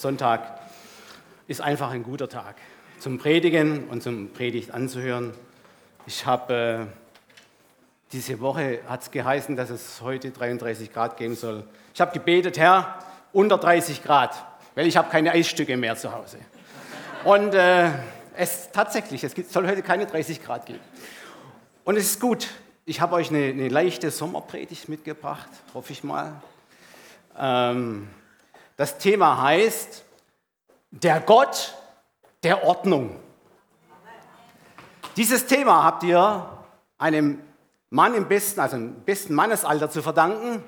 Sonntag 0.00 0.58
ist 1.46 1.60
einfach 1.60 1.90
ein 1.90 2.02
guter 2.02 2.28
Tag 2.28 2.56
zum 3.00 3.18
Predigen 3.18 3.88
und 3.88 4.02
zum 4.02 4.32
Predigt 4.32 4.70
anzuhören. 4.70 5.34
Ich 6.06 6.24
habe 6.24 6.88
äh, 6.88 6.96
diese 8.12 8.40
Woche 8.40 8.80
hat 8.88 9.02
es 9.02 9.10
geheißen, 9.10 9.56
dass 9.56 9.68
es 9.68 10.00
heute 10.00 10.30
33 10.30 10.90
Grad 10.90 11.18
geben 11.18 11.36
soll. 11.36 11.64
Ich 11.92 12.00
habe 12.00 12.12
gebetet, 12.12 12.58
Herr, 12.58 12.98
unter 13.32 13.58
30 13.58 14.02
Grad, 14.02 14.34
weil 14.74 14.86
ich 14.86 14.96
habe 14.96 15.10
keine 15.10 15.32
Eisstücke 15.32 15.76
mehr 15.76 15.96
zu 15.96 16.12
Hause. 16.12 16.38
Und 17.24 17.54
äh, 17.54 17.90
es 18.36 18.70
tatsächlich, 18.72 19.22
es 19.22 19.34
soll 19.52 19.68
heute 19.68 19.82
keine 19.82 20.06
30 20.06 20.42
Grad 20.42 20.64
geben. 20.64 20.80
Und 21.84 21.96
es 21.96 22.04
ist 22.04 22.20
gut. 22.20 22.48
Ich 22.86 23.02
habe 23.02 23.16
euch 23.16 23.28
eine, 23.28 23.44
eine 23.44 23.68
leichte 23.68 24.10
Sommerpredigt 24.10 24.88
mitgebracht, 24.88 25.50
hoffe 25.74 25.92
ich 25.92 26.02
mal. 26.02 26.40
Ähm, 27.38 28.08
das 28.80 28.96
Thema 28.96 29.42
heißt, 29.42 30.06
der 30.90 31.20
Gott 31.20 31.76
der 32.42 32.64
Ordnung. 32.64 33.20
Dieses 35.16 35.44
Thema 35.44 35.84
habt 35.84 36.02
ihr 36.02 36.64
einem 36.96 37.42
Mann 37.90 38.14
im 38.14 38.26
besten, 38.26 38.58
also 38.58 38.76
im 38.76 39.02
besten 39.02 39.34
Mannesalter 39.34 39.90
zu 39.90 40.00
verdanken. 40.00 40.64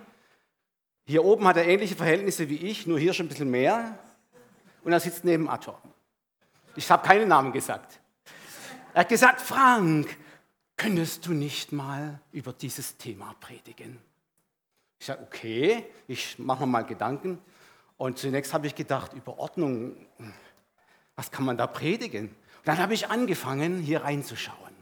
Hier 1.06 1.24
oben 1.24 1.48
hat 1.48 1.56
er 1.56 1.66
ähnliche 1.66 1.96
Verhältnisse 1.96 2.50
wie 2.50 2.56
ich, 2.56 2.86
nur 2.86 2.98
hier 2.98 3.14
schon 3.14 3.24
ein 3.24 3.28
bisschen 3.30 3.50
mehr. 3.50 3.98
Und 4.84 4.92
er 4.92 5.00
sitzt 5.00 5.24
neben 5.24 5.48
Ator. 5.48 5.80
Ich 6.77 6.91
habe 6.91 7.08
keinen 7.08 7.28
Namen 7.28 7.50
gesagt. 7.50 7.98
Er 8.92 9.00
hat 9.00 9.08
gesagt, 9.08 9.41
Frank, 9.41 10.19
könntest 10.77 11.24
du 11.24 11.33
nicht 11.33 11.72
mal 11.72 12.20
über 12.30 12.52
dieses 12.52 12.98
Thema 12.98 13.34
predigen? 13.41 13.98
Ich 14.98 15.06
sage, 15.06 15.22
okay, 15.22 15.86
ich 16.06 16.38
mache 16.38 16.60
mir 16.60 16.66
mal 16.66 16.84
Gedanken. 16.84 17.38
Und 18.02 18.19
zunächst 18.19 18.52
habe 18.52 18.66
ich 18.66 18.74
gedacht, 18.74 19.12
über 19.12 19.38
Ordnung, 19.38 19.95
was 21.15 21.30
kann 21.30 21.45
man 21.45 21.56
da 21.56 21.69
predigen? 21.69 22.30
Und 22.30 22.66
dann 22.66 22.78
habe 22.78 22.95
ich 22.95 23.11
angefangen, 23.11 23.78
hier 23.78 24.03
reinzuschauen. 24.03 24.75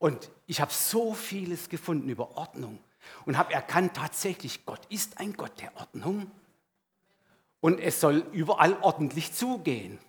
Und 0.00 0.32
ich 0.48 0.60
habe 0.60 0.72
so 0.72 1.14
vieles 1.14 1.68
gefunden 1.68 2.08
über 2.08 2.36
Ordnung 2.36 2.80
und 3.24 3.38
habe 3.38 3.52
erkannt, 3.52 3.94
tatsächlich, 3.94 4.66
Gott 4.66 4.80
ist 4.88 5.20
ein 5.20 5.34
Gott 5.34 5.60
der 5.60 5.76
Ordnung. 5.76 6.28
Und 7.60 7.78
es 7.78 8.00
soll 8.00 8.26
überall 8.32 8.78
ordentlich 8.80 9.32
zugehen. 9.32 10.00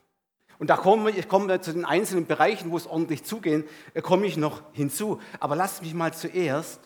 Und 0.57 0.71
da 0.71 0.77
komme 0.77 1.11
ich 1.11 1.27
komme 1.27 1.61
zu 1.61 1.73
den 1.73 1.85
einzelnen 1.85 2.25
Bereichen, 2.25 2.71
wo 2.71 2.77
es 2.77 2.87
ordentlich 2.87 3.23
zugehen, 3.23 3.65
äh, 3.93 4.01
komme 4.01 4.25
ich 4.25 4.35
noch 4.35 4.63
hinzu. 4.73 5.21
Aber 5.39 5.55
lasst 5.55 5.83
mich 5.83 5.93
mal 5.93 6.11
zuerst 6.11 6.79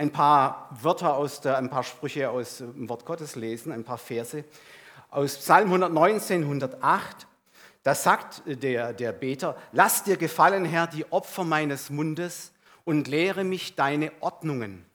ein 0.00 0.10
paar 0.10 0.70
Wörter 0.80 1.14
aus 1.14 1.42
der, 1.42 1.58
ein 1.58 1.68
paar 1.68 1.84
Sprüche 1.84 2.30
aus 2.30 2.56
dem 2.56 2.88
Wort 2.88 3.04
Gottes 3.04 3.36
lesen, 3.36 3.70
ein 3.70 3.84
paar 3.84 3.98
Verse. 3.98 4.44
Aus 5.10 5.36
Psalm 5.36 5.66
119, 5.66 6.42
108, 6.42 7.26
da 7.82 7.94
sagt 7.94 8.42
der, 8.46 8.94
der 8.94 9.12
Beter, 9.12 9.58
lass 9.72 10.02
dir 10.02 10.16
gefallen, 10.16 10.64
Herr, 10.64 10.86
die 10.86 11.12
Opfer 11.12 11.44
meines 11.44 11.90
Mundes 11.90 12.52
und 12.84 13.08
lehre 13.08 13.44
mich 13.44 13.74
deine 13.74 14.10
Ordnungen. 14.20 14.86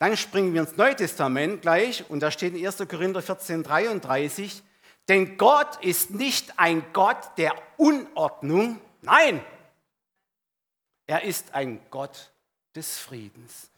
Dann 0.00 0.16
springen 0.16 0.54
wir 0.54 0.62
ins 0.62 0.76
Neue 0.76 0.96
Testament 0.96 1.62
gleich 1.62 2.04
und 2.10 2.18
da 2.18 2.32
steht 2.32 2.56
in 2.56 2.66
1. 2.66 2.78
Korinther 2.88 3.22
14, 3.22 3.62
33, 3.62 4.60
denn 5.08 5.38
Gott 5.38 5.84
ist 5.84 6.10
nicht 6.10 6.58
ein 6.58 6.84
Gott 6.92 7.30
der 7.38 7.54
Unordnung, 7.76 8.80
nein, 9.02 9.40
er 11.06 11.22
ist 11.22 11.54
ein 11.54 11.78
Gott 11.90 12.32
des 12.74 12.98
Friedens. 12.98 13.70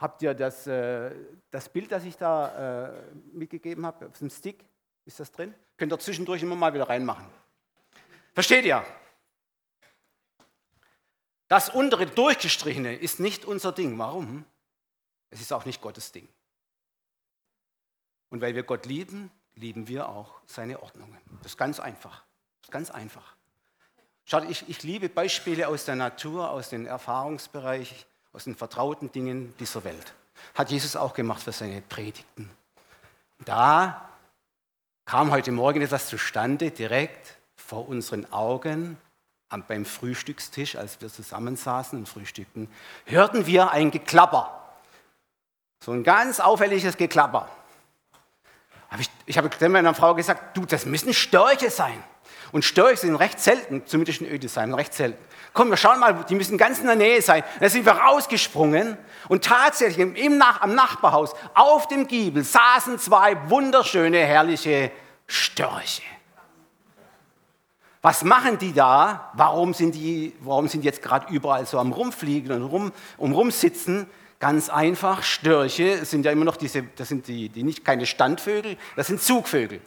Habt 0.00 0.22
ihr 0.22 0.32
das, 0.32 0.66
äh, 0.66 1.14
das 1.50 1.68
Bild, 1.68 1.92
das 1.92 2.04
ich 2.04 2.16
da 2.16 2.88
äh, 2.88 3.02
mitgegeben 3.34 3.84
habe, 3.84 4.06
auf 4.06 4.18
dem 4.18 4.30
Stick? 4.30 4.64
Ist 5.04 5.20
das 5.20 5.30
drin? 5.30 5.54
Könnt 5.76 5.92
ihr 5.92 5.98
zwischendurch 5.98 6.42
immer 6.42 6.56
mal 6.56 6.72
wieder 6.72 6.88
reinmachen. 6.88 7.26
Versteht 8.32 8.64
ihr? 8.64 8.82
Das 11.48 11.68
untere 11.68 12.06
Durchgestrichene 12.06 12.96
ist 12.96 13.20
nicht 13.20 13.44
unser 13.44 13.72
Ding. 13.72 13.98
Warum? 13.98 14.46
Es 15.28 15.42
ist 15.42 15.52
auch 15.52 15.66
nicht 15.66 15.82
Gottes 15.82 16.12
Ding. 16.12 16.28
Und 18.30 18.40
weil 18.40 18.54
wir 18.54 18.62
Gott 18.62 18.86
lieben, 18.86 19.30
lieben 19.54 19.86
wir 19.86 20.08
auch 20.08 20.40
seine 20.46 20.82
Ordnungen. 20.82 21.18
Das 21.42 21.52
ist 21.52 21.58
ganz 21.58 21.78
einfach. 21.78 22.24
Das 22.62 22.68
ist 22.68 22.72
ganz 22.72 22.90
einfach. 22.90 23.36
Schaut, 24.24 24.48
ich, 24.48 24.66
ich 24.68 24.82
liebe 24.82 25.10
Beispiele 25.10 25.68
aus 25.68 25.84
der 25.84 25.96
Natur, 25.96 26.50
aus 26.50 26.70
dem 26.70 26.86
Erfahrungsbereich 26.86 28.06
aus 28.32 28.44
den 28.44 28.54
vertrauten 28.54 29.10
Dingen 29.12 29.54
dieser 29.58 29.84
Welt. 29.84 30.14
Hat 30.54 30.70
Jesus 30.70 30.96
auch 30.96 31.14
gemacht 31.14 31.42
für 31.42 31.52
seine 31.52 31.82
Predigten. 31.82 32.50
Da 33.44 34.08
kam 35.04 35.30
heute 35.30 35.52
Morgen 35.52 35.82
etwas 35.82 36.08
zustande, 36.08 36.70
direkt 36.70 37.36
vor 37.56 37.88
unseren 37.88 38.30
Augen 38.32 38.96
beim 39.66 39.84
Frühstückstisch, 39.84 40.76
als 40.76 41.00
wir 41.00 41.08
zusammensaßen 41.08 41.98
und 41.98 42.08
frühstückten, 42.08 42.68
hörten 43.06 43.46
wir 43.46 43.72
ein 43.72 43.90
Geklapper. 43.90 44.56
So 45.84 45.92
ein 45.92 46.04
ganz 46.04 46.38
auffälliges 46.38 46.96
Geklapper. 46.96 47.48
Ich, 48.98 49.10
ich 49.26 49.38
habe 49.38 49.68
meiner 49.68 49.94
Frau 49.94 50.14
gesagt, 50.14 50.56
du, 50.56 50.64
das 50.66 50.86
müssen 50.86 51.12
Störche 51.14 51.70
sein. 51.70 52.02
Und 52.52 52.64
Störche 52.64 52.98
sind 52.98 53.16
recht 53.16 53.40
selten, 53.40 53.82
zumindest 53.86 54.20
in 54.20 54.28
Ödesheim, 54.28 54.74
recht 54.74 54.94
selten. 54.94 55.22
Komm, 55.52 55.70
wir 55.70 55.76
schauen 55.76 55.98
mal, 55.98 56.24
die 56.28 56.34
müssen 56.34 56.58
ganz 56.58 56.78
in 56.78 56.86
der 56.86 56.96
Nähe 56.96 57.22
sein. 57.22 57.42
Da 57.58 57.68
sind 57.68 57.84
wir 57.84 57.92
rausgesprungen 57.92 58.96
und 59.28 59.44
tatsächlich 59.44 59.98
im 59.98 60.38
Nach 60.38 60.60
am 60.60 60.74
Nachbarhaus 60.74 61.34
auf 61.54 61.88
dem 61.88 62.06
Giebel 62.06 62.44
saßen 62.44 62.98
zwei 62.98 63.36
wunderschöne, 63.48 64.18
herrliche 64.18 64.92
Störche. 65.26 66.02
Was 68.02 68.24
machen 68.24 68.58
die 68.58 68.72
da? 68.72 69.30
Warum 69.34 69.74
sind 69.74 69.94
die, 69.94 70.34
warum 70.40 70.68
sind 70.68 70.82
die 70.82 70.86
jetzt 70.86 71.02
gerade 71.02 71.32
überall 71.32 71.66
so 71.66 71.78
am 71.78 71.92
Rumfliegen 71.92 72.52
und 72.52 72.62
rum, 72.62 72.92
um 73.18 73.32
rumsitzen? 73.32 74.06
Ganz 74.38 74.70
einfach, 74.70 75.22
Störche 75.22 76.06
sind 76.06 76.24
ja 76.24 76.32
immer 76.32 76.46
noch 76.46 76.56
diese, 76.56 76.82
das 76.96 77.08
sind 77.08 77.28
die, 77.28 77.50
die 77.50 77.62
nicht 77.62 77.84
keine 77.84 78.06
Standvögel, 78.06 78.78
das 78.96 79.08
sind 79.08 79.20
Zugvögel. 79.20 79.82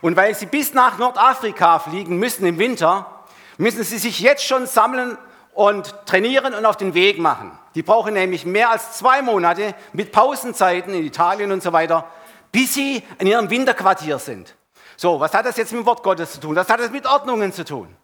Und 0.00 0.16
weil 0.16 0.34
sie 0.34 0.46
bis 0.46 0.74
nach 0.74 0.98
Nordafrika 0.98 1.78
fliegen 1.78 2.18
müssen 2.18 2.46
im 2.46 2.58
Winter, 2.58 3.24
müssen 3.56 3.82
sie 3.82 3.98
sich 3.98 4.20
jetzt 4.20 4.44
schon 4.44 4.66
sammeln 4.66 5.18
und 5.52 5.94
trainieren 6.06 6.54
und 6.54 6.64
auf 6.64 6.76
den 6.76 6.94
Weg 6.94 7.18
machen. 7.18 7.50
Die 7.74 7.82
brauchen 7.82 8.14
nämlich 8.14 8.46
mehr 8.46 8.70
als 8.70 8.98
zwei 8.98 9.22
Monate 9.22 9.74
mit 9.92 10.12
Pausenzeiten 10.12 10.94
in 10.94 11.04
Italien 11.04 11.52
und 11.52 11.62
so 11.62 11.72
weiter, 11.72 12.08
bis 12.52 12.74
sie 12.74 13.02
in 13.18 13.26
ihrem 13.26 13.50
Winterquartier 13.50 14.18
sind. 14.18 14.56
So, 14.96 15.20
was 15.20 15.34
hat 15.34 15.46
das 15.46 15.56
jetzt 15.56 15.72
mit 15.72 15.82
dem 15.82 15.86
Wort 15.86 16.02
Gottes 16.02 16.32
zu 16.32 16.40
tun? 16.40 16.56
Was 16.56 16.68
hat 16.68 16.80
das 16.80 16.90
mit 16.90 17.06
Ordnungen 17.06 17.52
zu 17.52 17.64
tun? 17.64 17.94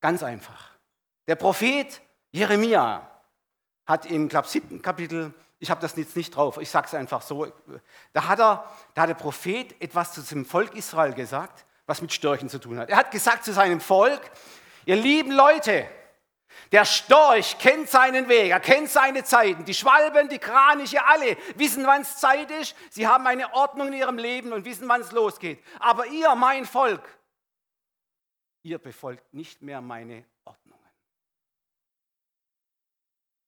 Ganz 0.00 0.22
einfach. 0.22 0.70
Der 1.26 1.36
Prophet 1.36 2.00
Jeremia 2.30 3.08
hat 3.86 4.06
im 4.06 4.28
glaub, 4.28 4.46
siebten 4.46 4.82
Kapitel, 4.82 5.32
ich 5.58 5.70
habe 5.70 5.80
das 5.80 5.96
jetzt 5.96 6.16
nicht 6.16 6.34
drauf, 6.34 6.58
ich 6.58 6.70
sage 6.70 6.86
es 6.86 6.94
einfach 6.94 7.22
so, 7.22 7.46
da 8.12 8.28
hat, 8.28 8.38
er, 8.38 8.68
da 8.94 9.02
hat 9.02 9.08
der 9.08 9.14
Prophet 9.14 9.80
etwas 9.80 10.12
zu 10.12 10.22
dem 10.22 10.44
Volk 10.44 10.74
Israel 10.74 11.14
gesagt 11.14 11.66
was 11.86 12.02
mit 12.02 12.12
Störchen 12.12 12.48
zu 12.48 12.58
tun 12.58 12.78
hat. 12.78 12.90
Er 12.90 12.96
hat 12.96 13.10
gesagt 13.10 13.44
zu 13.44 13.52
seinem 13.52 13.80
Volk, 13.80 14.20
ihr 14.84 14.96
lieben 14.96 15.30
Leute, 15.30 15.88
der 16.72 16.84
Storch 16.84 17.58
kennt 17.58 17.88
seinen 17.88 18.28
Weg, 18.28 18.50
er 18.50 18.60
kennt 18.60 18.88
seine 18.88 19.24
Zeiten. 19.24 19.64
Die 19.64 19.74
Schwalben, 19.74 20.28
die 20.28 20.38
Kraniche, 20.38 21.04
alle 21.06 21.36
wissen, 21.54 21.86
wann 21.86 22.02
es 22.02 22.16
Zeit 22.16 22.50
ist. 22.50 22.74
Sie 22.90 23.06
haben 23.06 23.26
eine 23.26 23.52
Ordnung 23.54 23.88
in 23.88 23.94
ihrem 23.94 24.18
Leben 24.18 24.52
und 24.52 24.64
wissen, 24.64 24.88
wann 24.88 25.00
es 25.00 25.12
losgeht. 25.12 25.62
Aber 25.78 26.06
ihr, 26.06 26.34
mein 26.34 26.64
Volk, 26.64 27.02
ihr 28.62 28.78
befolgt 28.78 29.32
nicht 29.32 29.62
mehr 29.62 29.80
meine 29.80 30.24
Ordnungen. 30.44 30.76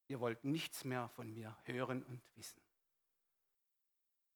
Ihr 0.09 0.21
wollt 0.21 0.43
nichts 0.45 0.85
mehr 0.85 1.09
von 1.11 1.33
mir 1.33 1.57
hören 1.65 2.03
und 2.03 2.21
wissen. 2.35 2.61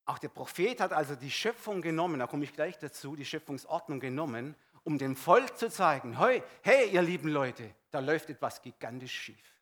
Auch 0.04 0.18
der 0.18 0.28
Prophet 0.28 0.80
hat 0.80 0.92
also 0.92 1.14
die 1.14 1.30
Schöpfung 1.30 1.80
genommen, 1.80 2.20
da 2.20 2.26
komme 2.26 2.44
ich 2.44 2.52
gleich 2.52 2.78
dazu, 2.78 3.16
die 3.16 3.24
Schöpfungsordnung 3.24 4.00
genommen, 4.00 4.54
um 4.84 4.98
dem 4.98 5.16
Volk 5.16 5.56
zu 5.56 5.70
zeigen, 5.70 6.18
hey, 6.18 6.42
hey, 6.62 6.90
ihr 6.90 7.02
lieben 7.02 7.28
Leute, 7.28 7.74
da 7.90 8.00
läuft 8.00 8.28
etwas 8.28 8.60
gigantisch 8.60 9.12
schief. 9.12 9.60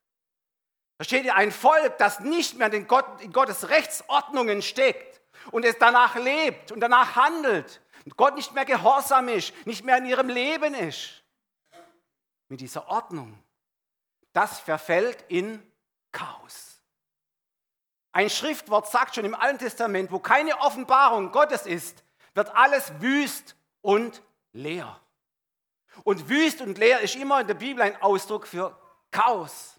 Versteht 0.97 1.25
ihr, 1.25 1.37
ein 1.37 1.53
Volk, 1.53 1.99
das 1.99 2.21
nicht 2.21 2.59
mehr 2.59 2.73
in, 2.73 2.87
Gott, 2.87 3.21
in 3.21 3.33
Gottes 3.33 3.69
Rechtsordnungen 3.69 4.63
steckt 4.63 5.21
und 5.53 5.65
es 5.65 5.79
danach 5.79 6.17
lebt 6.17 6.73
und 6.73 6.81
danach 6.81 7.17
handelt 7.17 7.81
und 8.05 8.17
Gott 8.17 8.35
nicht 8.35 8.55
mehr 8.55 8.65
gehorsam 8.65 9.29
ist, 9.29 9.55
nicht 9.67 9.85
mehr 9.85 9.99
in 9.99 10.07
ihrem 10.07 10.29
Leben 10.29 10.75
ist, 10.75 11.23
mit 12.49 12.61
dieser 12.61 12.89
Ordnung, 12.89 13.43
das 14.33 14.59
verfällt 14.59 15.25
in 15.29 15.63
Chaos. 16.13 16.83
Ein 18.13 18.31
Schriftwort 18.31 18.91
sagt 18.91 19.15
schon 19.15 19.25
im 19.25 19.35
Alten 19.35 19.59
Testament, 19.59 20.11
wo 20.11 20.19
keine 20.19 20.59
Offenbarung 20.61 21.31
Gottes 21.33 21.67
ist, 21.67 22.03
wird 22.35 22.55
alles 22.57 22.93
wüst 23.01 23.57
und 23.83 24.23
leer. 24.53 25.01
Und 26.05 26.29
wüst 26.29 26.61
und 26.61 26.79
leer 26.79 27.01
ist 27.01 27.17
immer 27.17 27.41
in 27.41 27.47
der 27.47 27.55
Bibel 27.55 27.83
ein 27.83 28.01
Ausdruck 28.03 28.47
für 28.47 28.77
Chaos. 29.11 29.79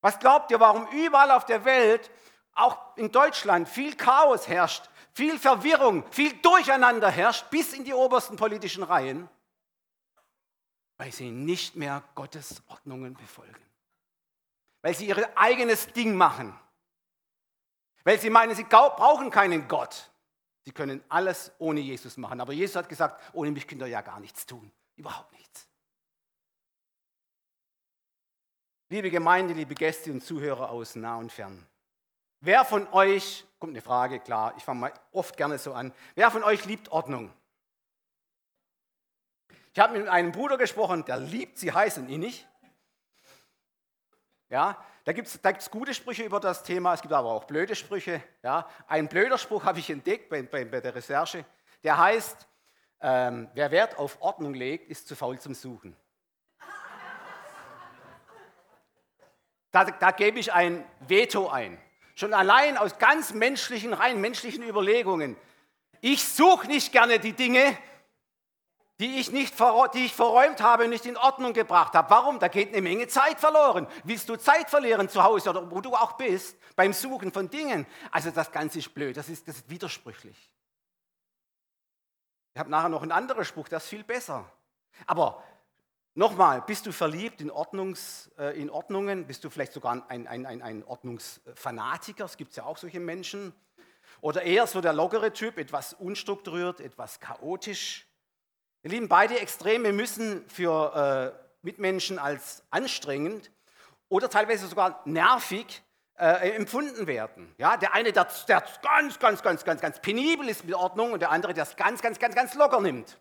Was 0.00 0.18
glaubt 0.18 0.50
ihr, 0.50 0.60
warum 0.60 0.86
überall 0.88 1.30
auf 1.30 1.46
der 1.46 1.64
Welt, 1.64 2.10
auch 2.52 2.96
in 2.96 3.10
Deutschland, 3.12 3.68
viel 3.68 3.94
Chaos 3.96 4.48
herrscht? 4.48 4.88
viel 5.16 5.38
Verwirrung, 5.38 6.04
viel 6.12 6.34
Durcheinander 6.42 7.10
herrscht 7.10 7.48
bis 7.48 7.72
in 7.72 7.84
die 7.84 7.94
obersten 7.94 8.36
politischen 8.36 8.82
Reihen, 8.82 9.30
weil 10.98 11.10
sie 11.10 11.30
nicht 11.30 11.74
mehr 11.74 12.02
Gottes 12.14 12.62
Ordnungen 12.68 13.14
befolgen. 13.14 13.65
Weil 14.86 14.94
sie 14.94 15.08
ihr 15.08 15.36
eigenes 15.36 15.92
Ding 15.92 16.14
machen. 16.14 16.56
Weil 18.04 18.20
sie 18.20 18.30
meinen, 18.30 18.54
sie 18.54 18.62
brauchen 18.62 19.30
keinen 19.30 19.66
Gott. 19.66 20.12
Sie 20.60 20.70
können 20.70 21.02
alles 21.08 21.50
ohne 21.58 21.80
Jesus 21.80 22.16
machen. 22.16 22.40
Aber 22.40 22.52
Jesus 22.52 22.76
hat 22.76 22.88
gesagt, 22.88 23.20
ohne 23.32 23.50
mich 23.50 23.66
könnt 23.66 23.82
ihr 23.82 23.88
ja 23.88 24.00
gar 24.00 24.20
nichts 24.20 24.46
tun. 24.46 24.70
Überhaupt 24.94 25.32
nichts. 25.32 25.66
Liebe 28.88 29.10
Gemeinde, 29.10 29.54
liebe 29.54 29.74
Gäste 29.74 30.12
und 30.12 30.22
Zuhörer 30.22 30.70
aus 30.70 30.94
nah 30.94 31.16
und 31.16 31.32
fern. 31.32 31.66
Wer 32.38 32.64
von 32.64 32.86
euch, 32.92 33.44
kommt 33.58 33.72
eine 33.72 33.82
Frage, 33.82 34.20
klar, 34.20 34.54
ich 34.56 34.62
fange 34.62 34.78
mal 34.78 34.94
oft 35.10 35.36
gerne 35.36 35.58
so 35.58 35.72
an, 35.72 35.92
wer 36.14 36.30
von 36.30 36.44
euch 36.44 36.64
liebt 36.64 36.92
Ordnung? 36.92 37.32
Ich 39.72 39.80
habe 39.80 39.98
mit 39.98 40.06
einem 40.06 40.30
Bruder 40.30 40.56
gesprochen, 40.56 41.04
der 41.06 41.16
liebt 41.16 41.58
sie 41.58 41.72
heiß 41.72 41.98
und 41.98 42.08
innig. 42.08 42.46
Ja, 44.48 44.82
da 45.04 45.12
gibt 45.12 45.28
es 45.28 45.40
da 45.40 45.50
gibt's 45.50 45.70
gute 45.70 45.92
Sprüche 45.92 46.22
über 46.22 46.38
das 46.38 46.62
Thema, 46.62 46.94
es 46.94 47.02
gibt 47.02 47.12
aber 47.12 47.30
auch 47.30 47.44
blöde 47.44 47.74
Sprüche. 47.74 48.22
Ja. 48.42 48.68
Ein 48.86 49.08
blöder 49.08 49.38
Spruch 49.38 49.64
habe 49.64 49.80
ich 49.80 49.90
entdeckt 49.90 50.28
bei, 50.28 50.42
bei, 50.42 50.64
bei 50.64 50.80
der 50.80 50.94
Recherche, 50.94 51.44
der 51.82 51.98
heißt, 51.98 52.46
ähm, 53.00 53.48
wer 53.54 53.70
Wert 53.70 53.98
auf 53.98 54.20
Ordnung 54.22 54.54
legt, 54.54 54.88
ist 54.88 55.08
zu 55.08 55.16
faul 55.16 55.38
zum 55.38 55.54
Suchen. 55.54 55.96
Da, 59.72 59.84
da 59.84 60.10
gebe 60.12 60.38
ich 60.38 60.52
ein 60.52 60.84
Veto 61.00 61.48
ein. 61.48 61.78
Schon 62.14 62.32
allein 62.32 62.78
aus 62.78 62.98
ganz 62.98 63.34
menschlichen, 63.34 63.92
rein 63.92 64.20
menschlichen 64.20 64.62
Überlegungen. 64.62 65.36
Ich 66.00 66.26
suche 66.26 66.66
nicht 66.66 66.92
gerne 66.92 67.18
die 67.18 67.34
Dinge, 67.34 67.76
die 68.98 69.18
ich, 69.20 69.30
nicht, 69.30 69.54
die 69.94 70.04
ich 70.04 70.14
verräumt 70.14 70.62
habe 70.62 70.84
und 70.84 70.90
nicht 70.90 71.04
in 71.04 71.16
Ordnung 71.16 71.52
gebracht 71.52 71.94
habe. 71.94 72.08
Warum? 72.08 72.38
Da 72.38 72.48
geht 72.48 72.68
eine 72.68 72.80
Menge 72.80 73.06
Zeit 73.08 73.38
verloren. 73.38 73.86
Willst 74.04 74.28
du 74.28 74.36
Zeit 74.36 74.70
verlieren 74.70 75.08
zu 75.08 75.22
Hause 75.22 75.50
oder 75.50 75.70
wo 75.70 75.80
du 75.80 75.94
auch 75.94 76.12
bist 76.12 76.56
beim 76.76 76.92
Suchen 76.92 77.30
von 77.30 77.50
Dingen? 77.50 77.86
Also 78.10 78.30
das 78.30 78.50
Ganze 78.50 78.78
ist 78.78 78.94
blöd, 78.94 79.16
das 79.16 79.28
ist, 79.28 79.46
das 79.46 79.56
ist 79.56 79.68
widersprüchlich. 79.68 80.36
Ich 82.54 82.58
habe 82.58 82.70
nachher 82.70 82.88
noch 82.88 83.02
einen 83.02 83.12
anderen 83.12 83.44
Spruch, 83.44 83.68
der 83.68 83.78
ist 83.78 83.88
viel 83.88 84.04
besser. 84.04 84.50
Aber 85.06 85.42
Nochmal, 86.18 86.62
bist 86.62 86.86
du 86.86 86.92
verliebt 86.92 87.42
in, 87.42 87.50
Ordnungs, 87.50 88.30
äh, 88.38 88.58
in 88.58 88.70
Ordnungen? 88.70 89.26
Bist 89.26 89.44
du 89.44 89.50
vielleicht 89.50 89.74
sogar 89.74 90.02
ein, 90.08 90.26
ein, 90.26 90.46
ein, 90.46 90.62
ein 90.62 90.82
Ordnungsfanatiker? 90.82 92.24
Es 92.24 92.38
gibt 92.38 92.56
ja 92.56 92.64
auch 92.64 92.78
solche 92.78 93.00
Menschen. 93.00 93.52
Oder 94.22 94.40
eher 94.40 94.66
so 94.66 94.80
der 94.80 94.94
lockere 94.94 95.34
Typ, 95.34 95.58
etwas 95.58 95.92
unstrukturiert, 95.92 96.80
etwas 96.80 97.20
chaotisch. 97.20 98.06
Ihr 98.86 98.92
Lieben, 98.92 99.08
beide 99.08 99.40
Extreme 99.40 99.92
müssen 99.92 100.48
für 100.48 101.34
äh, 101.34 101.66
Mitmenschen 101.66 102.20
als 102.20 102.62
anstrengend 102.70 103.50
oder 104.08 104.30
teilweise 104.30 104.68
sogar 104.68 105.02
nervig 105.06 105.82
äh, 106.16 106.50
empfunden 106.52 107.08
werden. 107.08 107.52
Ja, 107.58 107.76
der 107.76 107.94
eine, 107.94 108.12
der, 108.12 108.28
der 108.46 108.64
ganz, 108.82 109.18
ganz, 109.18 109.42
ganz, 109.42 109.64
ganz, 109.64 109.80
ganz 109.80 110.00
penibel 110.00 110.48
ist 110.48 110.64
mit 110.64 110.76
Ordnung 110.76 111.10
und 111.10 111.18
der 111.18 111.32
andere, 111.32 111.52
der 111.52 111.64
es 111.64 111.74
ganz, 111.74 112.00
ganz, 112.00 112.20
ganz, 112.20 112.36
ganz 112.36 112.54
locker 112.54 112.80
nimmt. 112.80 113.20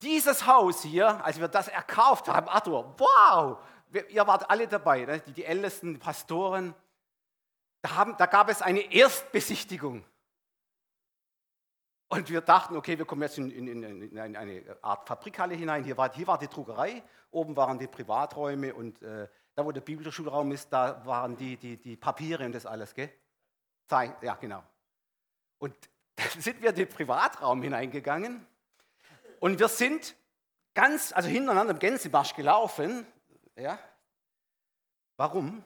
Dieses 0.00 0.46
Haus 0.46 0.82
hier, 0.82 1.22
als 1.22 1.38
wir 1.38 1.48
das 1.48 1.68
erkauft 1.68 2.28
haben, 2.28 2.48
Arthur, 2.48 2.94
wow, 2.96 3.58
ihr 4.08 4.26
wart 4.26 4.48
alle 4.48 4.68
dabei, 4.68 5.04
ne? 5.04 5.20
die, 5.20 5.32
die 5.32 5.44
ältesten 5.44 5.98
Pastoren. 5.98 6.74
Da, 7.82 7.96
haben, 7.96 8.16
da 8.16 8.24
gab 8.24 8.48
es 8.48 8.62
eine 8.62 8.90
Erstbesichtigung. 8.90 10.02
Und 12.12 12.28
wir 12.28 12.42
dachten, 12.42 12.76
okay, 12.76 12.98
wir 12.98 13.06
kommen 13.06 13.22
jetzt 13.22 13.38
in, 13.38 13.50
in, 13.50 13.82
in, 13.82 14.02
in 14.02 14.18
eine 14.36 14.76
Art 14.82 15.08
Fabrikhalle 15.08 15.54
hinein. 15.54 15.82
Hier 15.82 15.96
war, 15.96 16.12
hier 16.12 16.26
war, 16.26 16.36
die 16.36 16.46
Druckerei, 16.46 17.02
oben 17.30 17.56
waren 17.56 17.78
die 17.78 17.86
Privaträume 17.86 18.74
und 18.74 19.00
äh, 19.00 19.26
da, 19.54 19.64
wo 19.64 19.72
der 19.72 19.80
Bibelschulraum 19.80 20.52
ist, 20.52 20.70
da 20.70 21.06
waren 21.06 21.38
die, 21.38 21.56
die, 21.56 21.78
die 21.78 21.96
Papiere 21.96 22.44
und 22.44 22.52
das 22.52 22.66
alles, 22.66 22.94
gell? 22.94 23.10
Ja, 23.90 24.34
genau. 24.34 24.62
Und 25.56 25.74
dann 26.16 26.28
sind 26.38 26.60
wir 26.60 26.68
in 26.68 26.76
den 26.76 26.88
Privatraum 26.90 27.62
hineingegangen 27.62 28.46
und 29.40 29.58
wir 29.58 29.68
sind 29.68 30.14
ganz, 30.74 31.14
also 31.14 31.30
hintereinander 31.30 31.72
im 31.72 31.78
Gänsemarsch 31.78 32.34
gelaufen. 32.34 33.06
Ja. 33.56 33.78
Warum? 35.16 35.64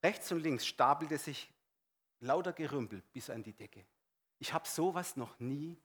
Rechts 0.00 0.30
und 0.30 0.44
links 0.44 0.64
stapelte 0.64 1.18
sich 1.18 1.52
lauter 2.20 2.52
Gerümpel 2.52 3.02
bis 3.12 3.30
an 3.30 3.42
die 3.42 3.52
Decke. 3.52 3.84
Ich 4.38 4.52
habe 4.52 4.68
sowas 4.68 5.16
noch 5.16 5.38
nie 5.38 5.76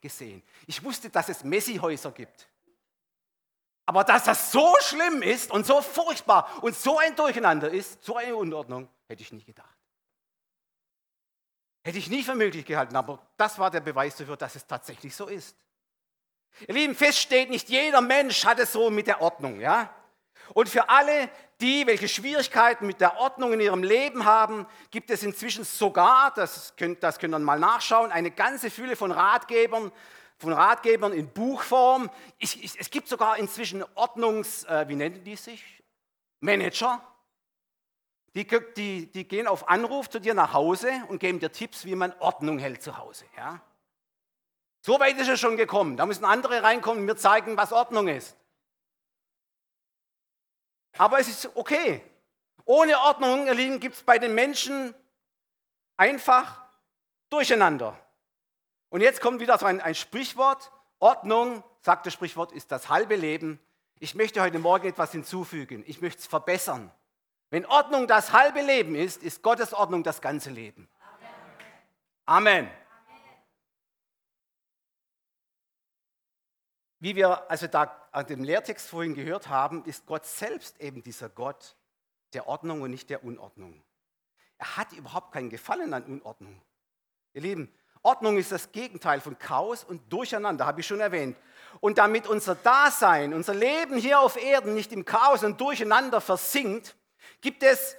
gesehen. 0.00 0.42
Ich 0.66 0.82
wusste, 0.84 1.10
dass 1.10 1.28
es 1.28 1.44
Messihäuser 1.44 2.12
gibt. 2.12 2.48
Aber 3.86 4.02
dass 4.02 4.24
das 4.24 4.50
so 4.50 4.74
schlimm 4.80 5.22
ist 5.22 5.50
und 5.50 5.64
so 5.64 5.80
furchtbar 5.80 6.62
und 6.62 6.76
so 6.76 6.98
ein 6.98 7.14
Durcheinander 7.14 7.70
ist, 7.70 8.02
so 8.04 8.16
eine 8.16 8.34
Unordnung, 8.34 8.88
hätte 9.06 9.22
ich 9.22 9.32
nicht 9.32 9.46
gedacht. 9.46 9.76
Hätte 11.84 11.98
ich 11.98 12.10
nie 12.10 12.24
für 12.24 12.34
möglich 12.34 12.66
gehalten, 12.66 12.96
aber 12.96 13.24
das 13.36 13.60
war 13.60 13.70
der 13.70 13.80
Beweis 13.80 14.16
dafür, 14.16 14.36
dass 14.36 14.56
es 14.56 14.66
tatsächlich 14.66 15.14
so 15.14 15.26
ist. 15.26 15.56
Ihr 16.66 16.74
Lieben, 16.74 16.96
feststeht, 16.96 17.48
nicht 17.48 17.68
jeder 17.68 18.00
Mensch 18.00 18.44
hat 18.44 18.58
es 18.58 18.72
so 18.72 18.90
mit 18.90 19.06
der 19.06 19.20
Ordnung. 19.20 19.60
Ja? 19.60 19.94
Und 20.54 20.68
für 20.68 20.88
alle, 20.88 21.30
die, 21.60 21.86
welche 21.86 22.08
Schwierigkeiten 22.08 22.86
mit 22.86 23.00
der 23.00 23.18
Ordnung 23.18 23.52
in 23.54 23.60
ihrem 23.60 23.82
Leben 23.82 24.24
haben, 24.24 24.66
gibt 24.90 25.10
es 25.10 25.22
inzwischen 25.22 25.64
sogar, 25.64 26.32
das 26.34 26.74
könnt, 26.76 27.02
das 27.02 27.18
könnt 27.18 27.34
ihr 27.34 27.38
mal 27.38 27.58
nachschauen, 27.58 28.12
eine 28.12 28.30
ganze 28.30 28.70
Fülle 28.70 28.94
von 28.94 29.10
Ratgebern, 29.10 29.90
von 30.38 30.52
Ratgebern 30.52 31.12
in 31.12 31.28
Buchform. 31.32 32.10
Ich, 32.38 32.62
ich, 32.62 32.78
es 32.78 32.90
gibt 32.90 33.08
sogar 33.08 33.38
inzwischen 33.38 33.84
Ordnungs, 33.94 34.64
äh, 34.64 34.86
wie 34.88 34.96
nennen 34.96 35.24
die 35.24 35.36
sich? 35.36 35.82
Manager. 36.40 37.00
Die, 38.34 38.46
die, 38.76 39.10
die, 39.10 39.26
gehen 39.26 39.46
auf 39.46 39.68
Anruf 39.70 40.10
zu 40.10 40.20
dir 40.20 40.34
nach 40.34 40.52
Hause 40.52 40.92
und 41.08 41.20
geben 41.20 41.40
dir 41.40 41.50
Tipps, 41.50 41.86
wie 41.86 41.94
man 41.94 42.12
Ordnung 42.18 42.58
hält 42.58 42.82
zu 42.82 42.98
Hause. 42.98 43.24
Ja? 43.34 43.62
So 44.82 45.00
weit 45.00 45.16
ist 45.16 45.28
es 45.28 45.40
schon 45.40 45.56
gekommen. 45.56 45.96
Da 45.96 46.04
müssen 46.04 46.26
andere 46.26 46.62
reinkommen 46.62 47.00
und 47.00 47.06
mir 47.06 47.16
zeigen, 47.16 47.56
was 47.56 47.72
Ordnung 47.72 48.08
ist. 48.08 48.36
Aber 50.98 51.18
es 51.18 51.28
ist 51.28 51.50
okay. 51.54 52.02
Ohne 52.64 52.98
Ordnung, 53.00 53.46
ihr 53.46 53.54
Lieben, 53.54 53.80
gibt 53.80 53.96
es 53.96 54.02
bei 54.02 54.18
den 54.18 54.34
Menschen 54.34 54.94
einfach 55.96 56.62
Durcheinander. 57.28 57.98
Und 58.88 59.00
jetzt 59.00 59.20
kommt 59.20 59.40
wieder 59.40 59.58
so 59.58 59.66
ein, 59.66 59.80
ein 59.80 59.94
Sprichwort. 59.94 60.72
Ordnung, 60.98 61.62
sagt 61.82 62.06
das 62.06 62.12
Sprichwort, 62.14 62.52
ist 62.52 62.72
das 62.72 62.88
halbe 62.88 63.16
Leben. 63.16 63.60
Ich 63.98 64.14
möchte 64.14 64.40
heute 64.40 64.58
Morgen 64.58 64.88
etwas 64.88 65.12
hinzufügen. 65.12 65.84
Ich 65.86 66.00
möchte 66.00 66.20
es 66.20 66.26
verbessern. 66.26 66.90
Wenn 67.50 67.66
Ordnung 67.66 68.06
das 68.06 68.32
halbe 68.32 68.60
Leben 68.60 68.94
ist, 68.94 69.22
ist 69.22 69.42
Gottes 69.42 69.72
Ordnung 69.74 70.02
das 70.02 70.20
ganze 70.20 70.50
Leben. 70.50 70.88
Amen. 72.24 72.68
Amen. 72.68 72.70
Wie 76.98 77.14
wir 77.14 77.50
also 77.50 77.66
da 77.66 78.05
an 78.16 78.26
dem 78.26 78.42
Lehrtext 78.42 78.88
vorhin 78.88 79.14
gehört 79.14 79.48
haben, 79.48 79.84
ist 79.84 80.06
Gott 80.06 80.24
selbst 80.24 80.80
eben 80.80 81.02
dieser 81.02 81.28
Gott 81.28 81.76
der 82.32 82.48
Ordnung 82.48 82.80
und 82.80 82.90
nicht 82.90 83.10
der 83.10 83.22
Unordnung. 83.22 83.82
Er 84.56 84.78
hat 84.78 84.90
überhaupt 84.94 85.32
keinen 85.32 85.50
Gefallen 85.50 85.92
an 85.92 86.02
Unordnung. 86.04 86.62
Ihr 87.34 87.42
Lieben, 87.42 87.70
Ordnung 88.02 88.38
ist 88.38 88.52
das 88.52 88.72
Gegenteil 88.72 89.20
von 89.20 89.38
Chaos 89.38 89.84
und 89.84 90.10
Durcheinander, 90.10 90.64
habe 90.64 90.80
ich 90.80 90.86
schon 90.86 91.00
erwähnt. 91.00 91.36
Und 91.80 91.98
damit 91.98 92.26
unser 92.26 92.54
Dasein, 92.54 93.34
unser 93.34 93.52
Leben 93.52 93.98
hier 93.98 94.18
auf 94.18 94.42
Erden 94.42 94.72
nicht 94.72 94.92
im 94.92 95.04
Chaos 95.04 95.44
und 95.44 95.60
Durcheinander 95.60 96.22
versinkt, 96.22 96.96
gibt 97.42 97.62
es 97.62 97.96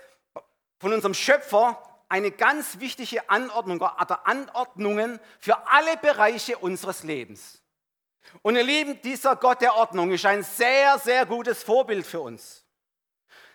von 0.79 0.93
unserem 0.93 1.13
Schöpfer 1.13 1.79
eine 2.09 2.31
ganz 2.31 2.79
wichtige 2.79 3.29
Anordnung 3.29 3.79
oder 3.79 4.25
Anordnungen 4.25 5.19
für 5.39 5.67
alle 5.67 5.95
Bereiche 5.97 6.57
unseres 6.57 7.03
Lebens. 7.03 7.61
Und 8.41 8.55
ihr 8.55 8.63
Lieben, 8.63 9.01
dieser 9.01 9.35
Gott 9.35 9.61
der 9.61 9.75
Ordnung 9.75 10.11
ist 10.11 10.25
ein 10.25 10.43
sehr, 10.43 10.99
sehr 10.99 11.25
gutes 11.25 11.63
Vorbild 11.63 12.05
für 12.05 12.21
uns. 12.21 12.65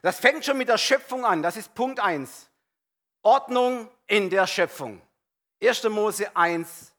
Das 0.03 0.19
fängt 0.19 0.45
schon 0.45 0.59
mit 0.59 0.69
der 0.69 0.79
Schöpfung 0.79 1.25
an. 1.25 1.43
Das 1.43 1.57
ist 1.57 1.75
Punkt 1.75 2.01
1. 2.01 2.51
Ordnung 3.23 3.89
in 4.07 4.31
der 4.31 4.47
Schöpfung. 4.47 5.01
1. 5.63 5.85
Mose 5.85 6.35
1, 6.37 6.93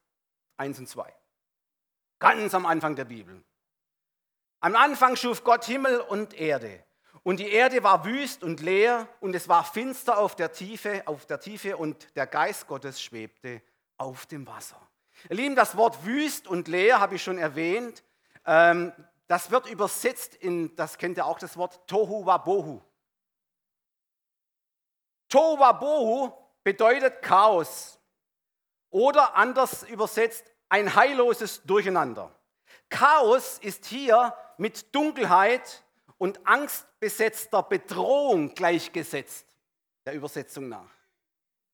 1 0.57 0.79
und 0.79 0.87
2. 0.87 1.13
Ganz 2.19 2.53
am 2.53 2.65
Anfang 2.65 2.95
der 2.95 3.05
Bibel. 3.05 3.43
Am 4.61 4.77
Anfang 4.77 5.17
schuf 5.17 5.43
Gott 5.43 5.65
Himmel 5.65 5.99
und 5.99 6.33
Erde. 6.33 6.85
Und 7.23 7.41
die 7.41 7.49
Erde 7.49 7.83
war 7.83 8.05
wüst 8.05 8.43
und 8.43 8.61
leer 8.61 9.07
und 9.19 9.35
es 9.35 9.49
war 9.49 9.65
finster 9.65 10.17
auf 10.17 10.35
der 10.35 10.53
Tiefe, 10.53 11.03
auf 11.05 11.25
der 11.25 11.39
Tiefe 11.39 11.75
und 11.75 12.15
der 12.15 12.27
Geist 12.27 12.67
Gottes 12.67 13.01
schwebte 13.01 13.61
auf 13.97 14.25
dem 14.25 14.47
Wasser. 14.47 14.79
Ihr 15.29 15.35
Lieben, 15.35 15.55
das 15.55 15.77
Wort 15.77 16.05
wüst 16.05 16.47
und 16.47 16.67
leer 16.67 16.99
habe 16.99 17.15
ich 17.15 17.23
schon 17.23 17.37
erwähnt. 17.37 18.03
Ähm, 18.45 18.91
das 19.27 19.51
wird 19.51 19.69
übersetzt 19.69 20.35
in, 20.35 20.75
das 20.75 20.97
kennt 20.97 21.17
ihr 21.17 21.25
auch, 21.25 21.39
das 21.39 21.57
Wort 21.57 21.87
Tohu 21.87 22.25
Wabohu. 22.25 22.81
Tohuwabohu 25.33 26.31
bedeutet 26.63 27.23
Chaos 27.23 27.99
oder 28.91 29.35
anders 29.35 29.81
übersetzt 29.81 30.45
ein 30.69 30.93
heilloses 30.93 31.63
Durcheinander. 31.63 32.29
Chaos 32.87 33.57
ist 33.57 33.85
hier 33.85 34.35
mit 34.57 34.93
Dunkelheit 34.93 35.83
und 36.19 36.45
angstbesetzter 36.45 37.63
Bedrohung 37.63 38.53
gleichgesetzt, 38.53 39.47
der 40.05 40.13
Übersetzung 40.13 40.69
nach. 40.69 40.91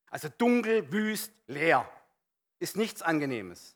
Also 0.09 0.29
dunkel, 0.29 0.89
wüst, 0.89 1.33
leer. 1.47 1.85
Ist 2.59 2.77
nichts 2.77 3.01
Angenehmes. 3.01 3.75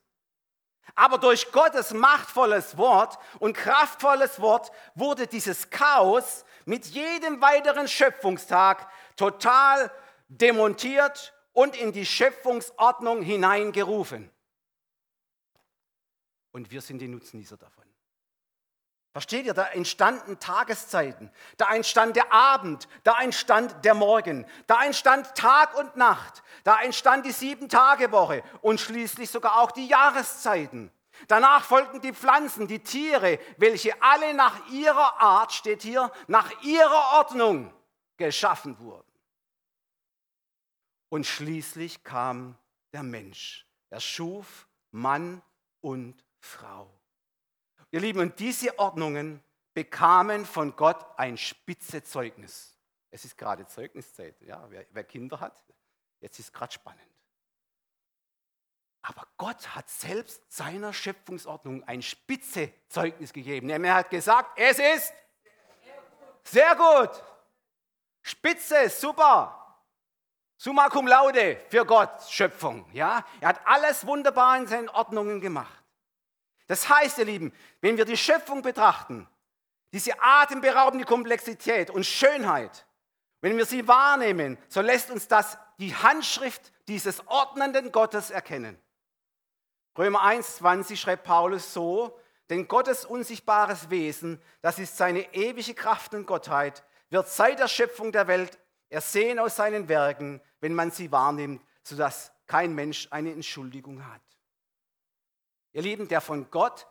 Aber 0.96 1.18
durch 1.18 1.52
Gottes 1.52 1.94
machtvolles 1.94 2.78
Wort 2.78 3.18
und 3.40 3.56
kraftvolles 3.56 4.40
Wort 4.42 4.72
wurde 4.96 5.28
dieses 5.28 5.70
Chaos 5.70 6.46
mit 6.66 6.86
jedem 6.88 7.42
weiteren 7.42 7.88
Schöpfungstag 7.88 8.90
total 9.16 9.92
demontiert 10.28 11.34
und 11.54 11.76
in 11.76 11.92
die 11.92 12.06
Schöpfungsordnung 12.06 13.22
hineingerufen. 13.22 14.30
Und 16.52 16.70
wir 16.70 16.82
sind 16.82 17.00
die 17.00 17.08
Nutznießer 17.08 17.58
davon. 17.58 17.93
Versteht 19.14 19.46
ihr, 19.46 19.54
da 19.54 19.68
entstanden 19.68 20.40
Tageszeiten, 20.40 21.32
da 21.58 21.72
entstand 21.76 22.16
der 22.16 22.34
Abend, 22.34 22.88
da 23.04 23.22
entstand 23.22 23.86
der 23.86 23.94
Morgen, 23.94 24.48
da 24.66 24.84
entstand 24.84 25.36
Tag 25.36 25.78
und 25.78 25.96
Nacht, 25.96 26.42
da 26.64 26.82
entstand 26.82 27.24
die 27.28 27.32
Sieben-Tage-Woche 27.32 28.44
und 28.62 28.80
schließlich 28.80 29.30
sogar 29.30 29.60
auch 29.60 29.72
die 29.72 29.86
Jahreszeiten. 29.86 30.92
Danach 31.28 31.64
folgten 31.64 32.02
die 32.02 32.12
Pflanzen, 32.12 32.68
die 32.68 32.80
Tiere, 32.80 33.38
welche 33.58 34.02
alle 34.02 34.34
nach 34.34 34.68
ihrer 34.70 35.22
Art, 35.22 35.54
steht 35.54 35.84
hier, 35.84 36.12
nach 36.26 36.50
ihrer 36.64 37.20
Ordnung 37.20 37.72
geschaffen 38.18 38.80
wurden. 38.80 39.12
Und 41.10 41.28
schließlich 41.28 42.04
kam 42.04 42.58
der 42.94 43.04
Mensch. 43.04 43.68
Er 43.92 44.00
schuf 44.00 44.68
Mann 44.90 45.44
und 45.82 46.26
Frau. 46.40 46.90
Ihr 47.94 48.00
Lieben, 48.00 48.22
und 48.22 48.40
diese 48.40 48.80
Ordnungen 48.80 49.40
bekamen 49.76 50.48
von 50.48 50.76
Gott 50.76 51.06
ein 51.16 51.38
spitze 51.38 52.02
Zeugnis. 52.02 52.76
Es 53.12 53.24
ist 53.24 53.38
gerade 53.38 53.68
Zeugniszeit, 53.68 54.42
ja, 54.42 54.66
wer, 54.72 54.88
wer 54.90 55.04
Kinder 55.04 55.40
hat, 55.40 55.64
jetzt 56.20 56.40
ist 56.40 56.52
gerade 56.52 56.74
spannend. 56.74 57.04
Aber 59.04 59.28
Gott 59.38 59.76
hat 59.76 59.88
selbst 59.92 60.42
seiner 60.52 60.92
Schöpfungsordnung 60.92 61.84
ein 61.84 62.02
spitze 62.02 62.74
Zeugnis 62.90 63.32
gegeben. 63.32 63.70
Er 63.70 63.94
hat 63.94 64.10
gesagt, 64.10 64.58
es 64.58 64.80
ist 64.80 65.14
sehr 66.46 66.76
gut. 66.76 67.12
Spitze, 68.24 68.90
super. 68.90 69.84
Summa 70.58 70.90
cum 70.90 71.06
laude 71.06 71.58
für 71.70 71.86
Gott, 71.86 72.24
Schöpfung. 72.28 72.90
Ja? 72.92 73.24
Er 73.40 73.50
hat 73.50 73.62
alles 73.68 74.08
wunderbar 74.08 74.58
in 74.58 74.66
seinen 74.66 74.90
Ordnungen 74.90 75.40
gemacht. 75.40 75.83
Das 76.68 76.88
heißt, 76.90 77.18
ihr 77.20 77.26
Lieben, 77.26 77.54
wenn 77.82 77.98
wir 77.98 78.06
die 78.06 78.18
Schöpfung 78.18 78.62
betrachten, 78.62 79.28
diese 79.92 80.14
atemberaubende 80.22 81.06
Komplexität 81.06 81.90
und 81.90 82.06
Schönheit, 82.06 82.86
wenn 83.42 83.58
wir 83.58 83.66
sie 83.66 83.88
wahrnehmen, 83.88 84.58
so 84.70 84.82
lässt 84.82 85.12
uns 85.12 85.28
das 85.28 85.58
die 85.78 85.96
Handschrift 85.96 86.72
dieses 86.88 87.28
ordnenden 87.28 87.92
Gottes 87.92 88.32
erkennen. 88.32 88.80
Römer 89.98 90.24
1,20 90.24 90.96
schreibt 90.96 91.24
Paulus 91.24 91.74
so, 91.74 92.20
denn 92.50 92.68
Gottes 92.68 93.06
unsichtbares 93.06 93.90
Wesen, 93.90 94.42
das 94.62 94.80
ist 94.80 94.98
seine 94.98 95.34
ewige 95.34 95.74
Kraft 95.74 96.14
und 96.14 96.26
Gottheit, 96.26 96.84
wird 97.10 97.28
seit 97.30 97.60
der 97.60 97.68
Schöpfung 97.68 98.12
der 98.12 98.28
Welt 98.28 98.58
ersehen 98.90 99.40
aus 99.40 99.56
seinen 99.56 99.88
Werken, 99.88 100.42
wenn 100.60 100.74
man 100.74 100.92
sie 100.92 101.12
wahrnimmt, 101.12 101.62
sodass 101.84 102.32
kein 102.48 102.74
Mensch 102.74 103.08
eine 103.12 103.32
Entschuldigung 103.32 104.06
hat. 104.06 104.22
Ihr 105.74 105.82
Lieben, 105.82 106.08
der 106.08 106.22
von 106.22 106.50
Gott 106.52 106.88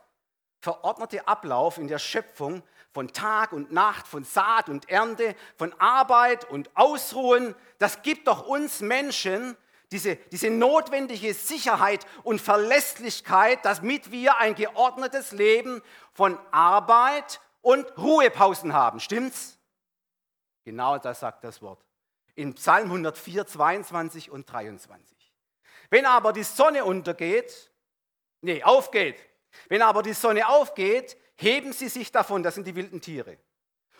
verordnete 0.60 1.26
Ablauf 1.26 1.78
in 1.78 1.88
der 1.88 1.98
Schöpfung 1.98 2.62
von 2.92 3.12
Tag 3.12 3.52
und 3.52 3.72
Nacht, 3.72 4.06
von 4.06 4.24
Saat 4.24 4.68
und 4.68 4.88
Ernte, 4.88 5.34
von 5.56 5.72
Arbeit 5.80 6.48
und 6.50 6.70
Ausruhen, 6.74 7.54
das 7.78 8.02
gibt 8.02 8.28
doch 8.28 8.46
uns 8.46 8.80
Menschen 8.80 9.56
diese, 9.90 10.16
diese 10.16 10.50
notwendige 10.50 11.34
Sicherheit 11.34 12.06
und 12.22 12.40
Verlässlichkeit, 12.40 13.64
damit 13.64 14.10
wir 14.10 14.38
ein 14.38 14.54
geordnetes 14.54 15.32
Leben 15.32 15.82
von 16.12 16.38
Arbeit 16.50 17.40
und 17.60 17.86
Ruhepausen 17.98 18.72
haben. 18.72 19.00
Stimmt's? 19.00 19.58
Genau 20.64 20.98
das 20.98 21.20
sagt 21.20 21.44
das 21.44 21.60
Wort. 21.60 21.84
In 22.34 22.54
Psalm 22.54 22.84
104, 22.84 23.46
22 23.46 24.30
und 24.30 24.50
23. 24.50 25.34
Wenn 25.90 26.06
aber 26.06 26.32
die 26.32 26.44
Sonne 26.44 26.84
untergeht 26.84 27.71
Nee, 28.42 28.62
aufgeht. 28.62 29.16
Wenn 29.68 29.82
aber 29.82 30.02
die 30.02 30.12
Sonne 30.12 30.49
aufgeht, 30.49 31.16
heben 31.37 31.72
sie 31.72 31.88
sich 31.88 32.12
davon, 32.12 32.42
das 32.42 32.54
sind 32.54 32.66
die 32.66 32.75
wilden 32.75 33.00
Tiere, 33.00 33.38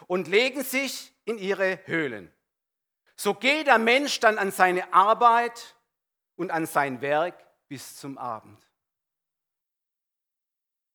und 0.07 0.29
legen 0.29 0.63
sich 0.63 1.15
in 1.25 1.39
ihre 1.39 1.81
Höhlen. 1.87 2.33
So 3.17 3.35
geht 3.35 3.69
der 3.69 3.79
Mensch 3.79 4.21
dann 4.21 4.39
an 4.39 4.51
seine 4.51 4.93
Arbeit 4.93 5.77
und 6.37 6.51
an 6.51 6.67
sein 6.67 7.01
Werk 7.01 7.47
bis 7.69 7.97
zum 7.97 8.19
Abend. 8.19 8.67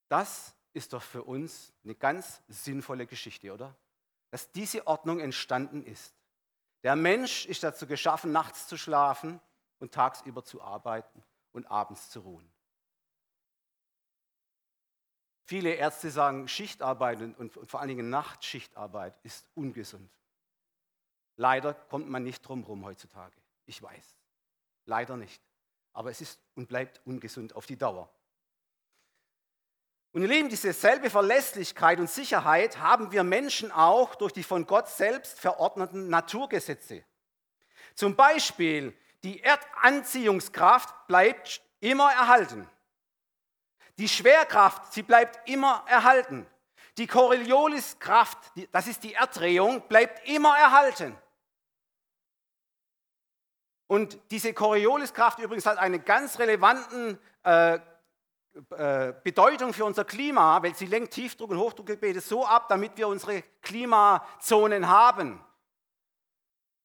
Das 0.09 0.53
ist 0.73 0.93
doch 0.93 1.01
für 1.01 1.23
uns 1.23 1.73
eine 1.83 1.95
ganz 1.95 2.41
sinnvolle 2.47 3.07
Geschichte, 3.07 3.53
oder? 3.53 3.75
Dass 4.29 4.51
diese 4.51 4.85
Ordnung 4.87 5.19
entstanden 5.19 5.83
ist. 5.83 6.13
Der 6.83 6.95
Mensch 6.95 7.45
ist 7.45 7.63
dazu 7.63 7.87
geschaffen, 7.87 8.31
nachts 8.31 8.67
zu 8.67 8.77
schlafen 8.77 9.39
und 9.79 9.93
tagsüber 9.93 10.43
zu 10.43 10.61
arbeiten 10.61 11.23
und 11.51 11.65
abends 11.65 12.09
zu 12.09 12.19
ruhen. 12.19 12.49
Viele 15.47 15.75
Ärzte 15.75 16.11
sagen, 16.11 16.49
Schichtarbeit 16.49 17.21
und 17.21 17.53
vor 17.69 17.79
allen 17.79 17.87
Dingen 17.87 18.09
Nachtschichtarbeit 18.09 19.17
ist 19.23 19.47
ungesund. 19.55 20.11
Leider 21.37 21.73
kommt 21.73 22.09
man 22.09 22.23
nicht 22.23 22.41
drum 22.41 22.63
herum 22.63 22.83
heutzutage. 22.83 23.37
Ich 23.65 23.81
weiß. 23.81 24.17
Leider 24.87 25.15
nicht. 25.15 25.41
Aber 25.93 26.11
es 26.11 26.19
ist 26.19 26.37
und 26.55 26.67
bleibt 26.67 26.99
ungesund 27.05 27.55
auf 27.55 27.65
die 27.65 27.77
Dauer. 27.77 28.09
Und 30.11 30.21
ihr 30.21 30.27
Lieben, 30.27 30.49
diese 30.49 30.73
selbe 30.73 31.09
Verlässlichkeit 31.09 32.01
und 32.01 32.09
Sicherheit 32.09 32.79
haben 32.79 33.13
wir 33.13 33.23
Menschen 33.23 33.71
auch 33.71 34.15
durch 34.15 34.33
die 34.33 34.43
von 34.43 34.67
Gott 34.67 34.89
selbst 34.89 35.39
verordneten 35.39 36.09
Naturgesetze. 36.09 37.05
Zum 37.95 38.17
Beispiel 38.17 38.93
die 39.23 39.41
Erdanziehungskraft 39.41 41.07
bleibt 41.07 41.61
immer 41.79 42.11
erhalten. 42.11 42.69
Die 43.97 44.07
Schwerkraft, 44.07 44.93
sie 44.93 45.03
bleibt 45.03 45.47
immer 45.49 45.83
erhalten. 45.87 46.45
Die 46.97 47.07
Corioliskraft, 47.07 48.37
das 48.71 48.87
ist 48.87 49.03
die 49.03 49.13
Erddrehung, 49.13 49.81
bleibt 49.87 50.27
immer 50.27 50.57
erhalten. 50.57 51.15
Und 53.87 54.19
diese 54.31 54.53
Corioliskraft 54.53 55.39
übrigens 55.39 55.65
hat 55.65 55.77
eine 55.77 55.99
ganz 55.99 56.39
relevante 56.39 57.19
äh, 57.43 57.79
äh, 58.71 59.13
Bedeutung 59.23 59.73
für 59.73 59.85
unser 59.85 60.03
Klima, 60.03 60.61
weil 60.61 60.75
sie 60.75 60.87
lenkt 60.87 61.13
Tiefdruck- 61.13 61.51
und 61.51 61.59
Hochdruckgebiete 61.59 62.19
so 62.19 62.45
ab, 62.45 62.67
damit 62.69 62.97
wir 62.97 63.07
unsere 63.07 63.43
Klimazonen 63.61 64.87
haben. 64.87 65.43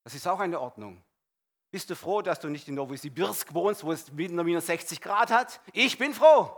Das 0.05 0.15
ist 0.15 0.27
auch 0.29 0.41
eine 0.41 0.61
Ordnung. 0.61 1.03
Bist 1.71 1.89
du 1.89 1.97
froh, 1.97 2.21
dass 2.21 2.39
du 2.39 2.49
nicht 2.49 2.69
in 2.69 2.75
Novosibirsk 2.75 3.55
wohnst, 3.55 3.83
wo 3.83 3.93
es 3.93 4.13
minus 4.13 4.67
60 4.67 5.01
Grad 5.01 5.31
hat? 5.31 5.61
Ich 5.73 5.97
bin 5.97 6.13
froh. 6.13 6.55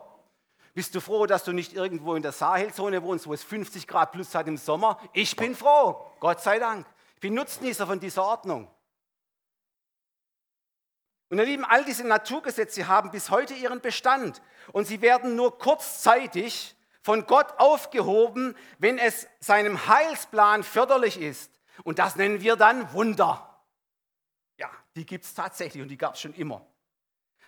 Bist 0.74 0.92
du 0.96 1.00
froh, 1.00 1.26
dass 1.26 1.44
du 1.44 1.52
nicht 1.52 1.72
irgendwo 1.72 2.16
in 2.16 2.22
der 2.22 2.32
Sahelzone 2.32 3.02
wohnst, 3.04 3.28
wo 3.28 3.32
es 3.32 3.44
50 3.44 3.86
Grad 3.86 4.10
plus 4.10 4.34
hat 4.34 4.48
im 4.48 4.56
Sommer? 4.56 5.00
Ich 5.12 5.36
bin 5.36 5.54
froh, 5.54 6.04
Gott 6.18 6.40
sei 6.40 6.58
Dank. 6.58 6.84
Ich 7.14 7.20
bin 7.20 7.34
Nutznießer 7.34 7.86
von 7.86 8.00
dieser 8.00 8.24
Ordnung. 8.24 8.68
Und 11.30 11.38
ihr 11.38 11.44
Lieben, 11.44 11.64
all 11.64 11.84
diese 11.84 12.04
Naturgesetze 12.04 12.88
haben 12.88 13.12
bis 13.12 13.30
heute 13.30 13.54
ihren 13.54 13.80
Bestand 13.80 14.42
und 14.72 14.86
sie 14.86 15.00
werden 15.00 15.36
nur 15.36 15.58
kurzzeitig 15.58 16.76
von 17.02 17.26
Gott 17.26 17.58
aufgehoben, 17.58 18.56
wenn 18.78 18.98
es 18.98 19.28
seinem 19.40 19.86
Heilsplan 19.86 20.64
förderlich 20.64 21.20
ist. 21.20 21.52
Und 21.84 21.98
das 21.98 22.16
nennen 22.16 22.40
wir 22.40 22.56
dann 22.56 22.92
Wunder. 22.92 23.62
Ja, 24.58 24.70
die 24.96 25.06
gibt 25.06 25.24
es 25.24 25.34
tatsächlich 25.34 25.82
und 25.82 25.88
die 25.88 25.98
gab 25.98 26.14
es 26.14 26.20
schon 26.20 26.34
immer. 26.34 26.66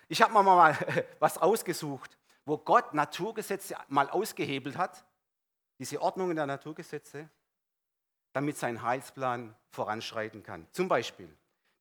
Ich 0.07 0.21
habe 0.21 0.33
mir 0.33 0.43
mal 0.43 0.77
was 1.19 1.37
ausgesucht 1.37 2.16
wo 2.47 2.57
Gott 2.57 2.93
Naturgesetze 2.93 3.75
mal 3.89 4.09
ausgehebelt 4.09 4.77
hat, 4.77 5.05
diese 5.79 6.01
Ordnungen 6.01 6.37
der 6.37 6.47
Naturgesetze, 6.47 7.29
damit 8.31 8.57
sein 8.57 8.81
Heilsplan 8.81 9.53
voranschreiten 9.69 10.43
kann. 10.43 10.65
Zum 10.71 10.87
Beispiel 10.87 11.29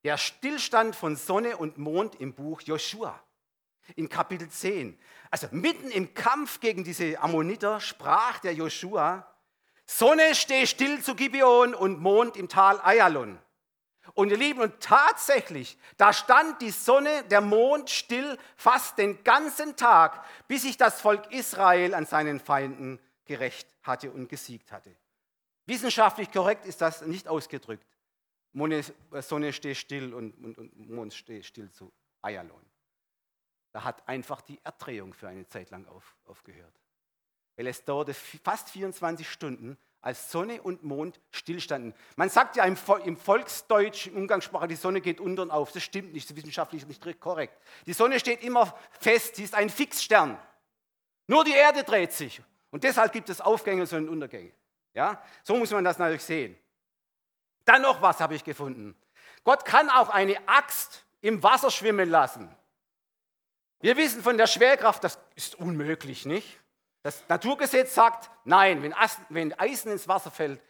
der 0.03 0.19
Stillstand 0.19 0.97
von 0.97 1.17
Sonne 1.17 1.57
und 1.57 1.79
Mond 1.79 2.17
im 2.17 2.35
Buch 2.35 2.63
Joshua 2.63 3.21
in 3.95 4.09
Kapitel 4.09 4.49
10. 4.49 4.99
Also 5.31 5.47
mitten 5.53 5.89
im 5.91 6.15
Kampf 6.15 6.59
gegen 6.59 6.83
diese 6.83 7.21
Ammoniter 7.21 7.81
sprach 7.81 8.41
der 8.41 8.55
Joshua, 8.55 9.33
Sonne 9.87 10.35
steh 10.35 10.67
still 10.67 11.01
zu 11.01 11.15
Gibeon 11.15 11.75
und 11.75 12.01
Mond 12.01 12.37
im 12.37 12.49
Tal 12.49 12.81
Ayalon. 12.81 13.39
Und 14.15 14.31
ihr 14.31 14.37
Lieben, 14.37 14.61
und 14.61 14.81
tatsächlich, 14.81 15.79
da 15.97 16.13
stand 16.13 16.63
die 16.63 16.71
Sonne, 16.71 17.25
der 17.25 17.41
Mond 17.41 17.91
still 17.91 18.39
fast 18.57 18.99
den 18.99 19.23
ganzen 19.25 19.77
Tag, 19.77 20.25
bis 20.49 20.63
sich 20.63 20.77
das 20.77 21.01
Volk 21.01 21.33
Israel 21.33 21.95
an 21.95 22.07
seinen 22.07 22.41
Feinden 22.41 22.99
gerecht 23.25 23.69
hatte 23.83 24.11
und 24.11 24.29
gesiegt 24.29 24.73
hatte. 24.73 24.95
Wissenschaftlich 25.67 26.31
korrekt 26.31 26.65
ist 26.65 26.81
das 26.81 27.03
nicht 27.03 27.29
ausgedrückt. 27.29 27.87
Sonne 29.21 29.53
steht 29.53 29.77
still 29.77 30.15
und, 30.15 30.89
Mond 30.89 31.13
steht 31.13 31.45
still 31.45 31.71
zu 31.71 31.93
Ayalon. 32.23 32.65
Da 33.73 33.85
hat 33.85 34.09
einfach 34.09 34.41
die 34.41 34.59
Erdrehung 34.65 35.13
für 35.13 35.29
eine 35.29 35.47
Zeit 35.47 35.71
lang 35.71 35.87
auf, 35.89 36.17
aufgehört. 36.25 36.73
Weil 37.57 37.67
es 37.67 37.85
dauerte 37.85 38.15
fast 38.15 38.71
24 38.71 39.29
Stunden, 39.29 39.77
als 40.07 40.31
Sonne 40.31 40.63
und 40.63 40.85
Mond 40.85 41.21
stillstanden. 41.33 41.93
Man 42.15 42.29
sagt 42.29 42.55
ja 42.55 42.65
im, 42.65 42.79
im 43.05 43.17
Volksdeutsch, 43.17 44.07
im 44.07 44.17
Umgangssprache, 44.19 44.69
die 44.69 44.77
Sonne 44.77 45.01
geht 45.01 45.21
unter 45.21 45.43
und 45.43 45.51
auf. 45.51 45.73
Das 45.73 45.83
stimmt 45.83 46.13
nicht, 46.13 46.27
das 46.27 46.31
ist 46.31 46.37
wissenschaftlich 46.37 46.87
nicht 46.87 47.21
korrekt. 47.21 47.61
Die 47.87 47.93
Sonne 47.93 48.21
steht 48.21 48.45
immer 48.45 48.73
fest, 49.01 49.35
sie 49.35 49.43
ist 49.43 49.55
ein 49.57 49.69
Fixstern. 49.69 50.39
Nur 51.27 51.43
die 51.43 51.55
Erde 51.55 51.83
dreht 51.83 52.13
sich. 52.13 52.41
Und 52.71 52.85
deshalb 52.85 53.13
gibt 53.13 53.29
es 53.31 53.41
Aufgänge 53.41 53.83
und 53.83 54.09
Untergänge. 54.09 54.53
Ja? 54.95 55.21
So 55.43 55.57
muss 55.57 55.73
man 55.73 55.83
das 55.83 55.99
natürlich 55.99 56.23
sehen. 56.23 56.57
Dann 57.65 57.83
noch 57.83 58.01
was 58.01 58.21
habe 58.21 58.37
ich 58.37 58.45
gefunden. 58.45 58.95
Gott 59.43 59.65
kann 59.65 59.91
auch 59.91 60.11
eine 60.11 60.37
Axt 60.47 61.05
im 61.21 61.43
Wasser 61.43 61.73
schwimmen 61.73 62.09
lassen. 62.09 62.49
Wir 63.81 63.97
wissen 63.97 64.23
von 64.23 64.39
der 64.39 64.47
Schwerkraft, 64.47 65.03
das 65.03 65.19
ist 65.35 65.57
unmöglich, 65.57 66.27
nicht? 66.27 66.61
Das 67.07 67.23
Naturgesetz 67.29 67.95
sagt, 67.95 68.29
nein, 68.43 68.83
wenn 69.29 69.53
Eisen 69.61 69.93
ins 69.93 70.09
Wasser 70.09 70.29
fällt, 70.29 70.61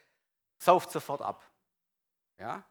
sauft 0.59 0.91
sofort 0.91 1.23
ab. 1.23 1.43
Ja? 2.37 2.63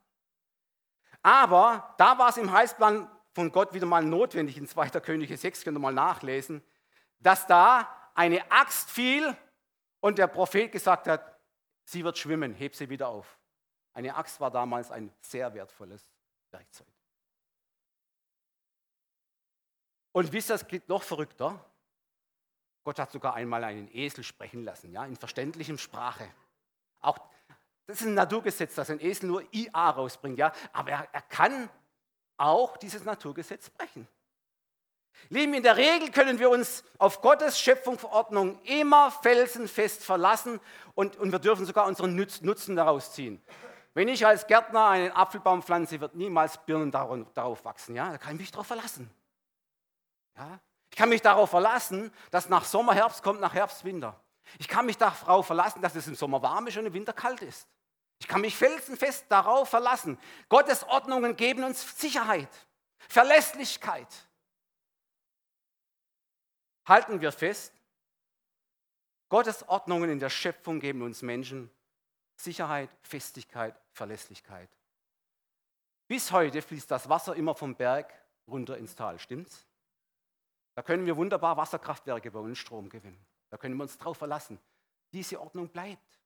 Aber 1.24 1.96
da 1.98 2.16
war 2.20 2.30
es 2.30 2.38
im 2.38 2.52
Heilsplan 2.52 3.10
von 3.34 3.52
Gott 3.52 3.74
wieder 3.74 3.88
mal 3.88 4.04
notwendig, 4.04 4.60
in 4.60 4.68
2. 4.68 4.90
Könige 5.00 5.36
6 5.36 5.64
könnt 5.64 5.76
ihr 5.76 5.80
mal 5.80 5.92
nachlesen, 5.92 6.64
dass 7.18 7.48
da 7.48 8.12
eine 8.14 8.52
Axt 8.52 8.92
fiel 8.92 9.36
und 10.00 10.20
der 10.20 10.28
Prophet 10.28 10.72
gesagt 10.72 11.08
hat, 11.08 11.40
sie 11.86 12.04
wird 12.04 12.20
schwimmen, 12.20 12.54
heb 12.54 12.76
sie 12.76 12.88
wieder 12.88 13.08
auf. 13.08 13.40
Eine 13.94 14.16
Axt 14.16 14.40
war 14.40 14.52
damals 14.52 14.92
ein 14.92 15.12
sehr 15.22 15.52
wertvolles 15.56 16.08
Werkzeug. 16.52 16.86
Und 20.12 20.32
wisst 20.32 20.52
ihr, 20.52 20.54
das 20.54 20.68
geht 20.68 20.88
noch 20.88 21.02
verrückter. 21.02 21.66
Gott 22.86 23.00
hat 23.00 23.12
sogar 23.12 23.34
einmal 23.34 23.64
einen 23.64 23.90
Esel 23.94 24.24
sprechen 24.24 24.64
lassen, 24.64 24.92
ja, 24.92 25.06
in 25.06 25.16
verständlichem 25.16 25.80
Sprache. 25.80 26.30
Auch 27.02 27.18
das 27.88 28.02
ist 28.02 28.08
ein 28.08 28.14
Naturgesetz, 28.14 28.76
dass 28.76 28.90
ein 28.90 29.02
Esel 29.02 29.28
nur 29.28 29.44
IA 29.52 29.90
rausbringt, 29.90 30.38
ja, 30.38 30.52
aber 30.72 30.92
er, 30.92 31.08
er 31.12 31.22
kann 31.24 31.70
auch 32.38 32.78
dieses 32.78 33.04
Naturgesetz 33.04 33.70
brechen. 33.72 34.08
Lieben, 35.30 35.56
in 35.56 35.64
der 35.64 35.78
Regel 35.78 36.12
können 36.12 36.38
wir 36.38 36.50
uns 36.50 36.84
auf 37.00 37.22
Gottes 37.22 37.60
Schöpfungsverordnung 37.60 38.62
immer 38.64 39.10
felsenfest 39.10 40.04
verlassen 40.04 40.60
und, 40.94 41.16
und 41.16 41.32
wir 41.32 41.40
dürfen 41.40 41.66
sogar 41.66 41.88
unseren 41.88 42.16
Nutzen 42.16 42.76
daraus 42.76 43.14
ziehen. 43.14 43.42
Wenn 43.96 44.10
ich 44.10 44.26
als 44.28 44.46
Gärtner 44.46 44.88
einen 44.90 45.12
Apfelbaum 45.12 45.64
pflanze, 45.64 46.02
wird 46.02 46.16
niemals 46.16 46.64
Birnen 46.66 46.92
darauf 46.92 47.66
wachsen. 47.66 47.96
Ja? 47.96 48.12
Da 48.12 48.18
kann 48.18 48.34
ich 48.36 48.42
mich 48.42 48.52
darauf 48.52 48.68
verlassen. 48.68 49.10
Ja? 50.38 50.60
Ich 50.96 50.98
kann 50.98 51.10
mich 51.10 51.22
darauf 51.22 51.50
verlassen, 51.50 52.10
dass 52.32 52.48
nach 52.48 52.64
Sommer 52.64 52.94
Herbst 52.96 53.22
kommt, 53.22 53.42
nach 53.42 53.54
Herbst 53.54 53.84
Winter. 53.84 54.18
Ich 54.60 54.70
kann 54.70 54.86
mich 54.86 54.98
darauf 54.98 55.46
verlassen, 55.46 55.82
dass 55.82 55.94
es 55.94 56.08
im 56.08 56.16
Sommer 56.16 56.42
warm 56.42 56.68
ist 56.68 56.78
und 56.78 56.86
im 56.86 56.94
Winter 56.94 57.12
kalt 57.12 57.42
ist. 57.42 57.68
Ich 58.20 58.30
kann 58.30 58.40
mich 58.40 58.56
felsenfest 58.56 59.26
darauf 59.28 59.68
verlassen. 59.68 60.18
Gottes 60.48 60.86
Ordnungen 60.86 61.36
geben 61.36 61.66
uns 61.66 62.00
Sicherheit, 62.00 62.48
Verlässlichkeit. 63.10 64.08
Halten 66.86 67.20
wir 67.20 67.34
fest, 67.34 67.74
Gottes 69.28 69.68
Ordnungen 69.68 70.10
in 70.10 70.20
der 70.20 70.30
Schöpfung 70.30 70.80
geben 70.80 71.02
uns 71.02 71.22
Menschen 71.22 71.70
Sicherheit, 72.38 72.90
Festigkeit, 73.02 73.76
Verlässlichkeit. 73.92 74.70
Bis 76.08 76.32
heute 76.32 76.62
fließt 76.62 76.90
das 76.90 77.10
Wasser 77.10 77.36
immer 77.36 77.54
vom 77.54 77.76
Berg 77.76 78.14
runter 78.48 78.78
ins 78.78 78.96
Tal, 78.96 79.20
stimmt's? 79.20 79.65
Da 80.76 80.84
können 80.84 81.06
wir 81.06 81.16
wunderbar 81.16 81.58
Wasserkraftwerke 81.58 82.32
bauen 82.32 82.50
und 82.50 82.56
Strom 82.58 82.90
gewinnen. 82.90 83.26
Da 83.50 83.58
können 83.58 83.76
wir 83.78 83.84
uns 83.84 83.98
drauf 83.98 84.18
verlassen. 84.18 84.60
Diese 85.14 85.40
Ordnung 85.40 85.70
bleibt. 85.70 86.20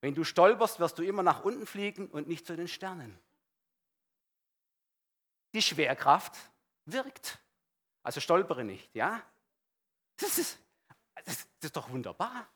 Wenn 0.00 0.14
du 0.14 0.24
stolperst, 0.24 0.80
wirst 0.80 0.98
du 0.98 1.04
immer 1.04 1.22
nach 1.22 1.44
unten 1.44 1.64
fliegen 1.64 2.08
und 2.08 2.26
nicht 2.26 2.44
zu 2.44 2.56
den 2.56 2.66
Sternen. 2.66 3.16
Die 5.54 5.62
Schwerkraft 5.62 6.36
wirkt. 6.86 7.38
Also 8.02 8.20
stolpere 8.20 8.64
nicht, 8.64 8.92
ja? 8.96 9.22
Das 10.16 10.38
ist, 10.38 10.58
das, 11.24 11.46
ist 11.60 11.76
doch 11.76 11.88
wunderbar. 11.90 12.48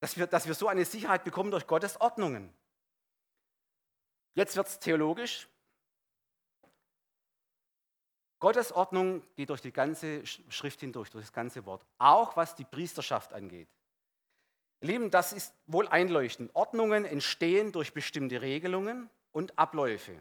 Dass 0.00 0.18
wir, 0.18 0.26
dass 0.26 0.46
wir 0.46 0.54
so 0.54 0.68
eine 0.68 0.84
Sicherheit 0.84 1.24
bekommen 1.24 1.50
durch 1.50 1.66
Gottes 1.66 1.98
Ordnungen. 2.00 2.52
Jetzt 4.34 4.56
wird 4.56 4.66
es 4.66 4.78
theologisch. 4.78 5.48
Gottes 8.42 8.72
Ordnung 8.72 9.22
geht 9.36 9.50
durch 9.50 9.60
die 9.60 9.70
ganze 9.70 10.26
Schrift 10.26 10.80
hindurch, 10.80 11.10
durch 11.10 11.26
das 11.26 11.32
ganze 11.32 11.64
Wort, 11.64 11.86
auch 11.98 12.36
was 12.36 12.56
die 12.56 12.64
Priesterschaft 12.64 13.32
angeht. 13.32 13.68
Lieben, 14.80 15.12
das 15.12 15.32
ist 15.32 15.54
wohl 15.68 15.86
einleuchtend. 15.86 16.50
Ordnungen 16.52 17.04
entstehen 17.04 17.70
durch 17.70 17.94
bestimmte 17.94 18.42
Regelungen 18.42 19.08
und 19.30 19.56
Abläufe. 19.56 20.20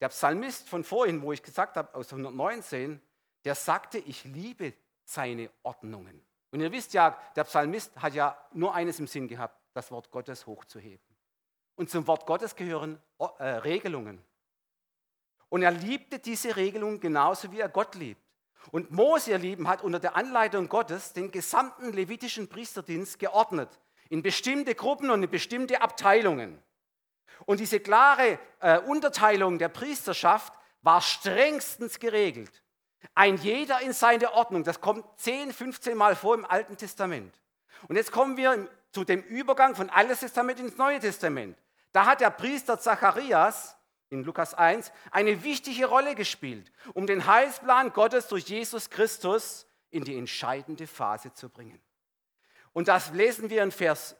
Der 0.00 0.08
Psalmist 0.10 0.68
von 0.68 0.84
vorhin, 0.84 1.20
wo 1.20 1.32
ich 1.32 1.42
gesagt 1.42 1.76
habe, 1.76 1.92
aus 1.96 2.12
119, 2.12 3.00
der 3.44 3.56
sagte, 3.56 3.98
ich 3.98 4.22
liebe 4.22 4.72
seine 5.04 5.50
Ordnungen. 5.64 6.24
Und 6.52 6.60
ihr 6.60 6.70
wisst 6.70 6.94
ja, 6.94 7.20
der 7.34 7.42
Psalmist 7.42 8.00
hat 8.00 8.14
ja 8.14 8.38
nur 8.52 8.72
eines 8.72 9.00
im 9.00 9.08
Sinn 9.08 9.26
gehabt, 9.26 9.60
das 9.74 9.90
Wort 9.90 10.12
Gottes 10.12 10.46
hochzuheben. 10.46 11.04
Und 11.74 11.90
zum 11.90 12.06
Wort 12.06 12.24
Gottes 12.24 12.54
gehören 12.54 13.02
äh, 13.18 13.44
Regelungen. 13.44 14.22
Und 15.56 15.62
er 15.62 15.70
liebte 15.70 16.18
diese 16.18 16.54
Regelung 16.54 17.00
genauso, 17.00 17.50
wie 17.50 17.60
er 17.60 17.70
Gott 17.70 17.94
liebt. 17.94 18.20
Und 18.72 18.90
Mose, 18.90 19.30
ihr 19.30 19.38
Lieben, 19.38 19.68
hat 19.68 19.80
unter 19.80 19.98
der 19.98 20.14
Anleitung 20.14 20.68
Gottes 20.68 21.14
den 21.14 21.30
gesamten 21.30 21.94
levitischen 21.94 22.46
Priesterdienst 22.46 23.18
geordnet 23.18 23.70
in 24.10 24.22
bestimmte 24.22 24.74
Gruppen 24.74 25.08
und 25.08 25.22
in 25.22 25.30
bestimmte 25.30 25.80
Abteilungen. 25.80 26.62
Und 27.46 27.60
diese 27.60 27.80
klare 27.80 28.38
äh, 28.60 28.80
Unterteilung 28.80 29.56
der 29.56 29.70
Priesterschaft 29.70 30.52
war 30.82 31.00
strengstens 31.00 31.98
geregelt. 32.00 32.62
Ein 33.14 33.38
jeder 33.38 33.80
in 33.80 33.94
seine 33.94 34.34
Ordnung. 34.34 34.62
Das 34.62 34.82
kommt 34.82 35.06
10, 35.20 35.54
15 35.54 35.96
Mal 35.96 36.16
vor 36.16 36.34
im 36.34 36.44
Alten 36.44 36.76
Testament. 36.76 37.34
Und 37.88 37.96
jetzt 37.96 38.12
kommen 38.12 38.36
wir 38.36 38.68
zu 38.92 39.04
dem 39.04 39.22
Übergang 39.22 39.74
von 39.74 39.88
Altes 39.88 40.20
Testament 40.20 40.60
ins 40.60 40.76
Neue 40.76 41.00
Testament. 41.00 41.56
Da 41.92 42.04
hat 42.04 42.20
der 42.20 42.28
Priester 42.28 42.78
Zacharias 42.78 43.75
in 44.10 44.22
Lukas 44.22 44.54
1 44.54 44.92
eine 45.10 45.42
wichtige 45.42 45.86
Rolle 45.86 46.14
gespielt, 46.14 46.70
um 46.94 47.06
den 47.06 47.26
Heilsplan 47.26 47.92
Gottes 47.92 48.28
durch 48.28 48.44
Jesus 48.44 48.90
Christus 48.90 49.66
in 49.90 50.04
die 50.04 50.16
entscheidende 50.16 50.86
Phase 50.86 51.32
zu 51.32 51.48
bringen. 51.48 51.80
Und 52.72 52.88
das 52.88 53.10
lesen 53.10 53.50
wir 53.50 53.62
in 53.62 53.72
Vers 53.72 54.16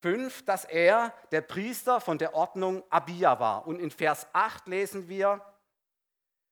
5, 0.00 0.44
dass 0.44 0.64
er 0.64 1.12
der 1.32 1.40
Priester 1.40 2.00
von 2.00 2.18
der 2.18 2.34
Ordnung 2.34 2.84
Abia 2.90 3.38
war. 3.40 3.66
Und 3.66 3.80
in 3.80 3.90
Vers 3.90 4.26
8 4.32 4.68
lesen 4.68 5.08
wir, 5.08 5.44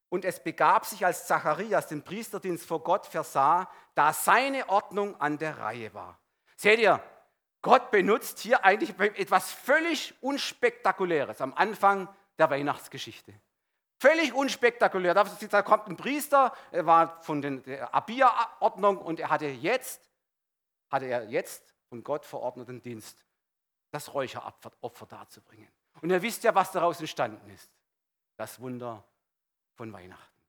und 0.09 0.25
es 0.25 0.43
begab 0.43 0.87
sich, 0.87 1.05
als 1.05 1.27
Zacharias 1.27 1.89
den 1.89 2.03
Priesterdienst 2.03 2.65
vor 2.65 2.83
Gott 2.83 3.07
versah, 3.07 3.71
da 3.95 4.13
seine 4.13 4.69
Ordnung 4.69 5.21
an 5.21 5.39
der 5.39 5.59
Reihe 5.59 5.93
war. 5.95 6.21
Seht 6.57 6.79
ihr, 6.79 7.03
Gott 7.63 7.91
benutzt 7.91 8.39
hier 8.39 8.65
eigentlich 8.65 8.99
etwas 9.19 9.53
völlig 9.53 10.15
Unspektakuläres 10.21 11.41
am 11.41 11.55
Anfang 11.55 12.09
der 12.39 12.51
Weihnachtsgeschichte. 12.51 13.35
Völlig 13.99 14.35
unspektakulär. 14.35 15.15
Da 15.15 15.63
kommt 15.63 15.89
ein 15.89 15.97
Priester, 15.97 16.53
er 16.71 16.85
war 16.85 17.23
von 17.23 17.41
der 17.41 17.95
Abia-Ordnung 17.95 18.99
und 18.99 19.21
er 19.21 19.31
hatte 19.31 19.47
jetzt, 19.47 20.11
hatte 20.91 21.07
er 21.07 21.25
jetzt 21.29 21.75
von 21.89 22.05
Gott 22.05 22.27
verordneten 22.27 22.83
Dienst, 22.83 23.25
das 23.91 24.13
Räucheropfer 24.13 25.07
darzubringen. 25.07 25.71
Und 26.03 26.11
ihr 26.11 26.21
wisst 26.21 26.45
ja, 26.45 26.55
was 26.55 26.73
daraus 26.73 27.01
entstanden 27.01 27.49
ist. 27.51 27.71
Das 28.37 28.61
Wunder 28.61 29.03
von 29.75 29.91
Weihnachten. 29.93 30.41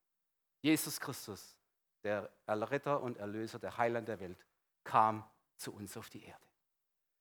Jesus 0.61 0.99
Christus, 0.99 1.57
der 2.03 2.29
Erretter 2.45 3.01
und 3.01 3.17
Erlöser, 3.17 3.59
der 3.59 3.77
Heiland 3.77 4.09
der 4.09 4.19
Welt, 4.19 4.45
kam 4.83 5.23
zu 5.55 5.73
uns 5.73 5.95
auf 5.95 6.09
die 6.09 6.25
Erde. 6.25 6.46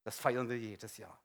Das 0.07 0.21
feiern 0.21 0.49
wir 0.49 0.57
jedes 0.57 0.99
Jahr. 0.99 1.19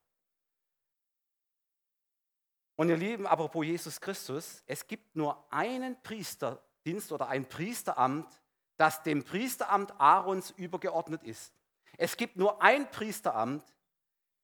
Und 2.75 2.89
ihr 2.89 2.97
Lieben, 2.97 3.27
apropos 3.27 3.63
Jesus 3.63 4.01
Christus, 4.01 4.63
es 4.65 4.87
gibt 4.87 5.15
nur 5.15 5.45
einen 5.53 6.01
Priesterdienst 6.01 7.11
oder 7.11 7.27
ein 7.27 7.47
Priesteramt, 7.47 8.41
das 8.77 9.03
dem 9.03 9.23
Priesteramt 9.23 9.93
Aarons 10.01 10.49
übergeordnet 10.57 11.21
ist. 11.21 11.53
Es 11.95 12.17
gibt 12.17 12.37
nur 12.37 12.59
ein 12.63 12.89
Priesteramt, 12.89 13.63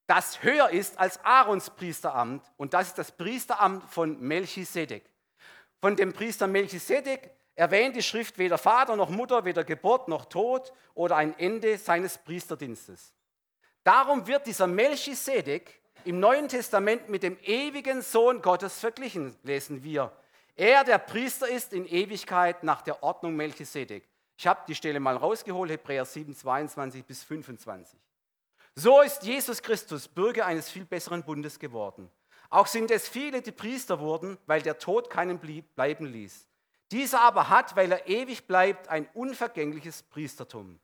das 0.05 0.43
höher 0.43 0.69
ist 0.69 0.99
als 0.99 1.17
Aarons 1.25 1.71
Priesteramt. 1.71 2.45
Und 2.57 2.75
das 2.75 2.89
ist 2.89 2.99
das 2.99 3.11
Priesteramt 3.11 3.89
von 3.89 4.19
Melchisedek. 4.19 5.11
Von 5.81 5.95
dem 5.95 6.13
Priester 6.13 6.45
Melchisedek 6.45 7.31
erwähnt 7.55 7.95
die 7.95 8.03
Schrift 8.03 8.37
weder 8.37 8.59
Vater 8.59 8.95
noch 8.97 9.09
Mutter, 9.09 9.45
weder 9.45 9.63
Geburt 9.63 10.07
noch 10.07 10.25
Tod 10.25 10.71
oder 10.93 11.15
ein 11.15 11.35
Ende 11.39 11.79
seines 11.79 12.19
Priesterdienstes. 12.19 13.15
Darum 13.87 14.27
wird 14.27 14.45
dieser 14.45 14.67
Melchisedek 14.67 15.79
im 16.03 16.19
Neuen 16.19 16.49
Testament 16.49 17.07
mit 17.07 17.23
dem 17.23 17.37
ewigen 17.41 18.01
Sohn 18.01 18.41
Gottes 18.41 18.77
verglichen, 18.79 19.33
lesen 19.43 19.81
wir. 19.81 20.11
Er, 20.57 20.83
der 20.83 20.97
Priester 20.97 21.47
ist 21.47 21.71
in 21.71 21.87
Ewigkeit 21.87 22.65
nach 22.65 22.81
der 22.81 23.01
Ordnung 23.01 23.37
Melchisedek. 23.37 24.05
Ich 24.35 24.45
habe 24.45 24.59
die 24.67 24.75
Stelle 24.75 24.99
mal 24.99 25.15
rausgeholt, 25.15 25.71
Hebräer 25.71 26.03
7, 26.03 26.35
22 26.35 27.05
bis 27.05 27.23
25. 27.23 27.97
So 28.75 28.99
ist 28.99 29.23
Jesus 29.23 29.61
Christus 29.61 30.09
Bürger 30.09 30.45
eines 30.45 30.69
viel 30.69 30.83
besseren 30.83 31.23
Bundes 31.23 31.57
geworden. 31.57 32.11
Auch 32.49 32.67
sind 32.67 32.91
es 32.91 33.07
viele, 33.07 33.41
die 33.41 33.53
Priester 33.53 34.01
wurden, 34.01 34.37
weil 34.47 34.61
der 34.61 34.79
Tod 34.79 35.09
keinen 35.09 35.39
bleiben 35.39 36.07
ließ. 36.07 36.45
Dieser 36.91 37.21
aber 37.21 37.47
hat, 37.47 37.77
weil 37.77 37.93
er 37.93 38.05
ewig 38.09 38.47
bleibt, 38.47 38.89
ein 38.89 39.07
unvergängliches 39.13 40.03
Priestertum. 40.03 40.77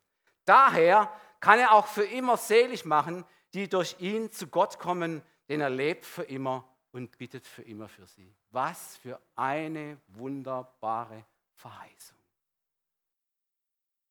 Daher 0.45 1.11
kann 1.43 1.59
er 1.59 1.73
auch 1.73 1.87
für 1.87 2.05
immer 2.05 2.37
selig 2.37 2.85
machen, 2.85 3.25
die 3.53 3.67
durch 3.67 3.97
ihn 3.99 4.31
zu 4.31 4.47
Gott 4.47 4.79
kommen, 4.79 5.21
denn 5.49 5.59
er 5.59 5.69
lebt 5.69 6.05
für 6.05 6.23
immer 6.23 6.65
und 6.93 7.17
bittet 7.17 7.45
für 7.45 7.63
immer 7.63 7.89
für 7.89 8.07
sie. 8.07 8.33
Was 8.51 8.95
für 8.95 9.19
eine 9.35 9.99
wunderbare 10.07 11.25
Verheißung. 11.55 12.17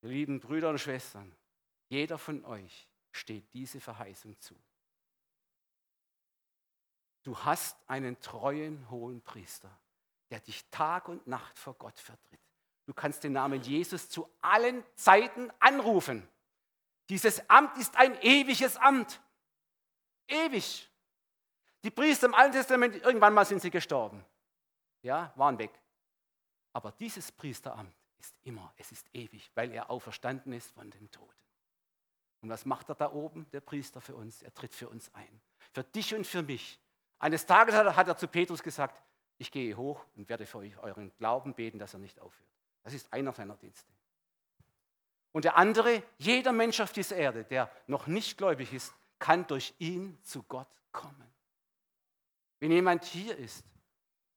Lieben 0.02 0.40
Brüder 0.40 0.68
und 0.68 0.78
Schwestern, 0.78 1.34
jeder 1.88 2.18
von 2.18 2.44
euch 2.44 2.86
steht 3.12 3.50
diese 3.54 3.80
Verheißung 3.80 4.38
zu. 4.38 4.54
Du 7.22 7.34
hast 7.38 7.78
einen 7.86 8.20
treuen 8.20 8.90
hohen 8.90 9.22
Priester, 9.22 9.70
der 10.30 10.40
dich 10.40 10.68
Tag 10.70 11.08
und 11.08 11.26
Nacht 11.26 11.58
vor 11.58 11.72
Gott 11.78 11.98
vertritt. 11.98 12.40
Du 12.84 12.92
kannst 12.92 13.24
den 13.24 13.32
Namen 13.32 13.62
Jesus 13.62 14.10
zu 14.10 14.28
allen 14.42 14.84
Zeiten 14.96 15.50
anrufen. 15.60 16.28
Dieses 17.08 17.48
Amt 17.48 17.76
ist 17.78 17.96
ein 17.96 18.20
ewiges 18.22 18.76
Amt. 18.76 19.20
Ewig. 20.28 20.88
Die 21.84 21.90
Priester 21.90 22.26
im 22.26 22.34
Alten 22.34 22.52
Testament, 22.52 22.96
irgendwann 22.96 23.34
mal 23.34 23.44
sind 23.44 23.60
sie 23.60 23.70
gestorben. 23.70 24.24
Ja, 25.02 25.32
waren 25.36 25.58
weg. 25.58 25.72
Aber 26.72 26.92
dieses 26.92 27.32
Priesteramt 27.32 27.94
ist 28.18 28.34
immer, 28.44 28.72
es 28.76 28.92
ist 28.92 29.08
ewig, 29.12 29.50
weil 29.54 29.72
er 29.72 29.90
auferstanden 29.90 30.52
ist 30.52 30.70
von 30.70 30.90
den 30.90 31.10
Toten. 31.10 31.34
Und 32.40 32.50
was 32.50 32.64
macht 32.64 32.88
er 32.88 32.94
da 32.94 33.12
oben, 33.12 33.48
der 33.52 33.60
Priester 33.60 34.00
für 34.00 34.14
uns? 34.14 34.42
Er 34.42 34.54
tritt 34.54 34.74
für 34.74 34.88
uns 34.88 35.12
ein. 35.14 35.40
Für 35.72 35.84
dich 35.84 36.14
und 36.14 36.26
für 36.26 36.42
mich. 36.42 36.80
Eines 37.18 37.46
Tages 37.46 37.74
hat 37.74 38.08
er 38.08 38.16
zu 38.16 38.26
Petrus 38.26 38.62
gesagt, 38.62 39.00
ich 39.38 39.50
gehe 39.50 39.76
hoch 39.76 40.04
und 40.16 40.28
werde 40.28 40.46
für 40.46 40.58
euch 40.58 40.76
euren 40.78 41.12
Glauben 41.18 41.54
beten, 41.54 41.78
dass 41.78 41.94
er 41.94 42.00
nicht 42.00 42.20
aufhört. 42.20 42.50
Das 42.82 42.94
ist 42.94 43.12
einer 43.12 43.32
seiner 43.32 43.56
Dienste. 43.56 43.92
Und 45.32 45.44
der 45.44 45.56
andere, 45.56 46.02
jeder 46.18 46.52
Mensch 46.52 46.80
auf 46.80 46.92
dieser 46.92 47.16
Erde, 47.16 47.44
der 47.44 47.70
noch 47.86 48.06
nicht 48.06 48.36
gläubig 48.36 48.72
ist, 48.72 48.94
kann 49.18 49.46
durch 49.46 49.74
ihn 49.78 50.18
zu 50.22 50.42
Gott 50.42 50.68
kommen. 50.92 51.32
Wenn 52.60 52.70
jemand 52.70 53.04
hier 53.04 53.36
ist, 53.36 53.64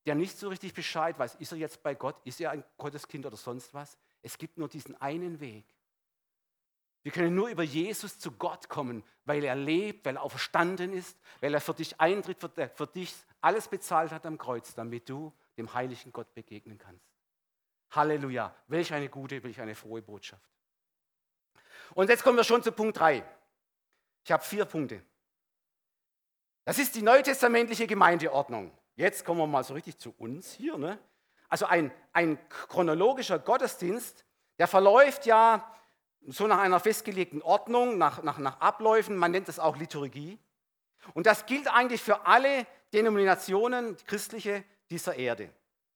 der 0.06 0.16
nicht 0.16 0.38
so 0.38 0.50
richtig 0.50 0.74
Bescheid 0.74 1.18
weiß, 1.18 1.36
ist 1.36 1.52
er 1.52 1.58
jetzt 1.58 1.84
bei 1.84 1.96
Gott, 1.96 2.16
ist 2.24 2.40
er 2.40 2.52
ein 2.52 2.64
Gotteskind 2.78 3.26
oder 3.26 3.38
sonst 3.38 3.74
was, 3.74 3.98
es 4.22 4.38
gibt 4.38 4.58
nur 4.58 4.68
diesen 4.68 5.00
einen 5.02 5.40
Weg. 5.40 5.66
Wir 7.04 7.12
können 7.12 7.36
nur 7.36 7.50
über 7.50 7.62
Jesus 7.62 8.18
zu 8.18 8.32
Gott 8.32 8.68
kommen, 8.68 9.04
weil 9.26 9.44
er 9.44 9.56
lebt, 9.56 10.06
weil 10.06 10.16
er 10.16 10.24
auferstanden 10.24 10.92
ist, 10.94 11.20
weil 11.40 11.54
er 11.54 11.62
für 11.62 11.76
dich 11.76 12.00
eintritt, 12.00 12.40
für 12.40 12.88
dich 12.88 13.14
alles 13.42 13.68
bezahlt 13.68 14.12
hat 14.12 14.26
am 14.26 14.40
Kreuz, 14.40 14.74
damit 14.74 15.08
du 15.08 15.32
dem 15.58 15.72
heiligen 15.74 16.12
Gott 16.12 16.34
begegnen 16.34 16.80
kannst. 16.80 17.06
Halleluja. 17.92 18.56
Welch 18.68 18.92
eine 18.92 19.10
gute, 19.10 19.44
welch 19.44 19.62
eine 19.62 19.76
frohe 19.76 20.02
Botschaft. 20.02 20.55
Und 21.94 22.10
jetzt 22.10 22.24
kommen 22.24 22.38
wir 22.38 22.44
schon 22.44 22.64
zu 22.64 22.72
Punkt 22.72 23.00
3. 23.00 23.24
Ich 24.24 24.32
habe 24.32 24.44
vier 24.44 24.66
Punkte. 24.66 25.02
Das 26.66 26.80
ist 26.80 26.96
die 26.96 27.04
neutestamentliche 27.04 27.86
Gemeindeordnung. 27.86 28.72
Jetzt 28.96 29.24
kommen 29.24 29.40
wir 29.40 29.48
mal 29.48 29.64
so 29.64 29.74
richtig 29.74 30.00
zu 30.00 30.14
uns 30.18 30.54
hier. 30.54 30.78
Ne? 30.78 30.98
Also 31.48 31.68
ein, 31.68 31.92
ein 32.12 32.40
chronologischer 32.50 33.40
Gottesdienst, 33.40 34.26
der 34.58 34.68
verläuft 34.68 35.26
ja 35.26 35.72
so 36.28 36.48
nach 36.48 36.60
einer 36.60 36.80
festgelegten 36.80 37.42
Ordnung, 37.42 37.98
nach, 37.98 38.24
nach, 38.24 38.40
nach 38.40 38.60
Abläufen, 38.62 39.16
man 39.16 39.32
nennt 39.32 39.48
das 39.48 39.60
auch 39.60 39.78
Liturgie. 39.78 40.40
Und 41.14 41.28
das 41.28 41.46
gilt 41.46 41.68
eigentlich 41.68 42.02
für 42.02 42.26
alle 42.26 42.66
Denominationen, 42.94 43.96
christliche 44.08 44.64
dieser 44.90 45.16
Erde, 45.16 45.50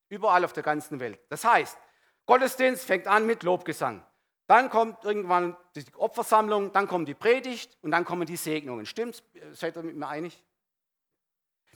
überall 0.09 0.45
auf 0.45 0.53
der 0.53 0.63
ganzen 0.63 0.99
Welt. 0.99 1.19
Das 1.29 1.43
heißt, 1.43 1.77
Gottesdienst 2.25 2.85
fängt 2.85 3.07
an 3.07 3.25
mit 3.25 3.41
Lobgesang. 3.41 4.05
Dann 4.49 4.69
kommt 4.69 5.05
irgendwann 5.05 5.55
die 5.75 5.85
Opfersammlung, 5.95 6.73
dann 6.73 6.87
kommt 6.87 7.07
die 7.07 7.13
Predigt 7.13 7.77
und 7.81 7.91
dann 7.91 8.03
kommen 8.03 8.25
die 8.25 8.35
Segnungen. 8.35 8.85
Stimmt's? 8.85 9.23
Seid 9.51 9.77
ihr 9.77 9.83
mit 9.83 9.95
mir 9.95 10.07
einig? 10.07 10.43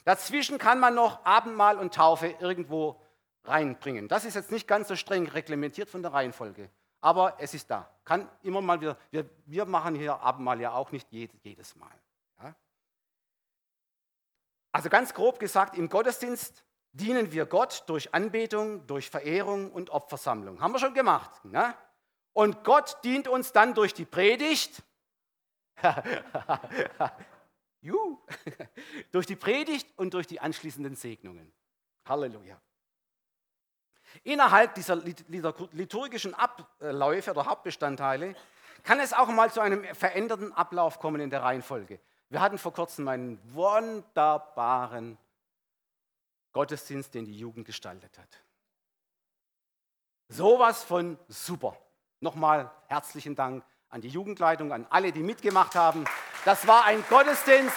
Dazwischen 0.04 0.58
kann 0.58 0.80
man 0.80 0.96
noch 0.96 1.24
Abendmahl 1.26 1.78
und 1.78 1.94
Taufe 1.94 2.36
irgendwo 2.40 3.00
reinbringen. 3.46 4.10
Das 4.10 4.26
ist 4.26 4.34
jetzt 4.34 4.52
nicht 4.52 4.68
ganz 4.68 4.90
so 4.90 4.98
streng 4.98 5.28
reglementiert 5.28 5.90
von 5.90 6.02
der 6.02 6.12
Reihenfolge 6.12 6.70
aber 7.04 7.36
es 7.38 7.54
ist 7.54 7.70
da. 7.70 7.90
Kann 8.06 8.30
immer 8.44 8.62
mal 8.62 8.80
wieder, 8.80 8.98
wir, 9.12 9.30
wir 9.46 9.66
machen 9.66 9.94
hier 9.94 10.22
Abendmahl 10.22 10.62
ja 10.62 10.72
auch 10.72 10.94
nicht 10.94 11.12
jedes 11.12 11.76
Mal. 11.76 11.92
Ja? 12.42 12.56
Also 14.72 14.90
ganz 14.90 15.14
grob 15.14 15.38
gesagt, 15.38 15.78
im 15.78 15.90
Gottesdienst 15.90 16.64
dienen 16.94 17.34
wir 17.34 17.46
Gott 17.46 17.84
durch 17.88 18.14
Anbetung, 18.14 18.88
durch 18.88 19.10
Verehrung 19.10 19.70
und 19.74 19.90
Opfersammlung. 19.90 20.62
Haben 20.62 20.72
wir 20.72 20.80
schon 20.80 20.94
gemacht. 20.94 21.44
Ne? 21.44 21.76
Und 22.34 22.64
Gott 22.64 22.98
dient 23.04 23.28
uns 23.28 23.52
dann 23.52 23.74
durch 23.74 23.94
die 23.94 24.06
Predigt. 24.06 24.84
Durch 29.12 29.26
die 29.26 29.36
Predigt 29.36 29.88
und 29.98 30.14
durch 30.14 30.28
die 30.28 30.40
anschließenden 30.40 30.96
Segnungen. 30.96 31.52
Halleluja. 32.06 32.60
Innerhalb 34.24 34.76
dieser 34.76 34.96
liturgischen 34.96 36.34
Abläufe 36.34 37.32
oder 37.32 37.46
Hauptbestandteile 37.46 38.36
kann 38.84 39.00
es 39.00 39.14
auch 39.14 39.28
mal 39.28 39.52
zu 39.52 39.62
einem 39.62 39.84
veränderten 39.96 40.54
Ablauf 40.54 41.00
kommen 41.00 41.22
in 41.22 41.30
der 41.30 41.42
Reihenfolge. 41.42 42.00
Wir 42.30 42.42
hatten 42.42 42.58
vor 42.58 42.74
kurzem 42.74 43.08
einen 43.08 43.40
wunderbaren 43.54 45.18
Gottesdienst, 46.52 47.14
den 47.14 47.26
die 47.26 47.38
Jugend 47.38 47.66
gestaltet 47.66 48.18
hat. 48.18 48.44
Sowas 50.28 50.84
von 50.84 51.18
super. 51.28 51.78
Nochmal 52.24 52.72
herzlichen 52.88 53.36
Dank 53.36 53.66
an 53.90 54.00
die 54.00 54.08
Jugendleitung, 54.08 54.72
an 54.72 54.88
alle, 54.90 55.12
die 55.12 55.22
mitgemacht 55.22 55.76
haben. 55.76 56.06
Das 56.46 56.66
war 56.66 56.86
ein 56.86 57.04
Gottesdienst, 57.10 57.76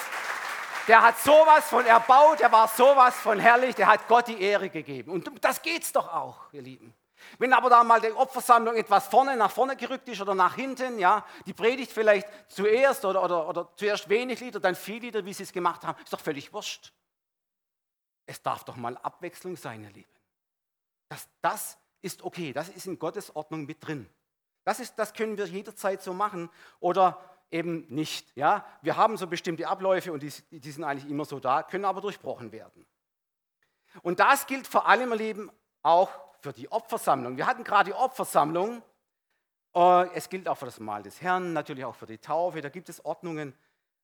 der 0.87 1.03
hat 1.03 1.19
sowas 1.19 1.69
von 1.69 1.85
erbaut, 1.85 2.39
der 2.39 2.53
war 2.53 2.69
sowas 2.69 3.17
von 3.17 3.41
herrlich, 3.41 3.75
der 3.75 3.89
hat 3.89 4.07
Gott 4.07 4.29
die 4.29 4.41
Ehre 4.41 4.71
gegeben. 4.71 5.11
Und 5.11 5.29
das 5.41 5.61
geht's 5.63 5.93
doch 5.93 6.15
auch, 6.15 6.53
ihr 6.53 6.63
Lieben. 6.63 6.95
Wenn 7.41 7.53
aber 7.53 7.69
da 7.69 7.83
mal 7.83 8.01
die 8.01 8.13
Opfersammlung 8.13 8.77
etwas 8.77 9.09
vorne 9.09 9.37
nach 9.37 9.51
vorne 9.51 9.75
gerückt 9.75 10.09
ist 10.09 10.21
oder 10.21 10.37
nach 10.37 10.55
hinten, 10.55 11.01
ja, 11.01 11.27
die 11.45 11.53
Predigt 11.53 11.91
vielleicht 11.91 12.29
zuerst 12.47 13.05
oder, 13.05 13.25
oder, 13.25 13.49
oder 13.49 13.73
zuerst 13.75 14.09
wenig 14.09 14.39
Lieder, 14.39 14.61
dann 14.61 14.77
viel 14.77 15.01
Lieder, 15.01 15.25
wie 15.25 15.33
sie 15.33 15.43
es 15.43 15.53
gemacht 15.53 15.85
haben, 15.85 16.01
ist 16.05 16.13
doch 16.13 16.21
völlig 16.21 16.53
wurscht. 16.53 16.93
Es 18.27 18.41
darf 18.41 18.63
doch 18.63 18.77
mal 18.77 18.97
Abwechslung 18.99 19.57
sein, 19.57 19.83
ihr 19.83 19.91
Lieben. 19.91 20.13
Das, 21.09 21.27
das 21.43 21.79
ist 22.01 22.23
okay, 22.23 22.53
das 22.53 22.69
ist 22.69 22.87
in 22.87 22.97
Gottes 22.97 23.35
Ordnung 23.35 23.67
mit 23.67 23.85
drin. 23.85 24.09
Das, 24.67 24.81
ist, 24.81 24.97
das 24.97 25.15
können 25.15 25.39
wir 25.39 25.47
jederzeit 25.47 26.03
so 26.03 26.13
machen. 26.13 26.51
Oder 26.81 27.21
eben 27.53 27.87
nicht. 27.89 28.37
Ja? 28.37 28.67
Wir 28.83 28.97
haben 28.97 29.17
so 29.17 29.29
bestimmte 29.29 29.69
Abläufe 29.69 30.13
und 30.13 30.25
die, 30.25 30.33
die 30.51 30.71
sind 30.73 30.83
eigentlich 30.83 31.09
immer 31.09 31.25
so 31.25 31.39
da, 31.39 31.63
können 31.63 31.85
aber 31.85 32.01
durchbrochen 32.01 32.51
werden. 32.51 32.85
Und 34.03 34.19
das 34.19 34.45
gilt 34.49 34.67
vor 34.67 34.89
allem, 34.89 35.13
ihr 35.13 35.17
Lieben, 35.17 35.53
auch 35.83 36.11
für 36.41 36.53
die 36.53 36.71
Opfersammlung. 36.71 37.37
Wir 37.37 37.47
hatten 37.47 37.63
gerade 37.63 37.91
die 37.91 37.97
Opfersammlung. 37.97 38.83
Äh, 39.73 40.09
es 40.15 40.29
gilt 40.29 40.49
auch 40.49 40.59
für 40.59 40.67
das 40.67 40.81
Mahl 40.81 41.05
des 41.05 41.23
Herrn, 41.23 41.53
natürlich 41.53 41.85
auch 41.85 41.95
für 41.95 42.07
die 42.07 42.19
Taufe. 42.19 42.61
Da 42.61 42.69
gibt 42.69 42.89
es 42.89 43.05
Ordnungen. 43.05 43.55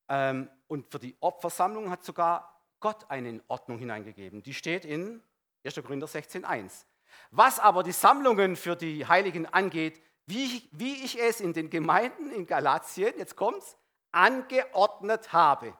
Ähm, 0.08 0.48
und 0.68 0.86
für 0.92 1.00
die 1.00 1.16
Opfersammlung 1.18 1.90
hat 1.90 2.04
sogar 2.04 2.62
Gott 2.78 3.10
eine 3.10 3.42
Ordnung 3.48 3.78
hineingegeben. 3.78 4.44
Die 4.44 4.54
steht 4.54 4.84
in 4.84 5.24
1. 5.64 5.74
Korinther 5.82 6.06
16,1. 6.06 6.84
Was 7.32 7.58
aber 7.58 7.82
die 7.82 7.92
Sammlungen 7.92 8.54
für 8.54 8.76
die 8.76 9.06
Heiligen 9.06 9.46
angeht, 9.46 10.00
wie, 10.26 10.68
wie 10.72 11.04
ich 11.04 11.20
es 11.20 11.40
in 11.40 11.52
den 11.52 11.70
Gemeinden 11.70 12.30
in 12.30 12.46
Galatien, 12.46 13.14
jetzt 13.18 13.36
kommt's, 13.36 13.76
angeordnet 14.12 15.32
habe. 15.32 15.76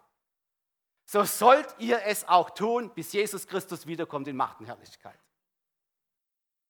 So 1.05 1.24
sollt 1.24 1.74
ihr 1.78 2.02
es 2.05 2.26
auch 2.26 2.50
tun, 2.50 2.92
bis 2.94 3.12
Jesus 3.12 3.46
Christus 3.46 3.87
wiederkommt 3.87 4.28
in 4.28 4.37
Macht 4.37 4.61
und 4.61 4.66
Herrlichkeit. 4.66 5.18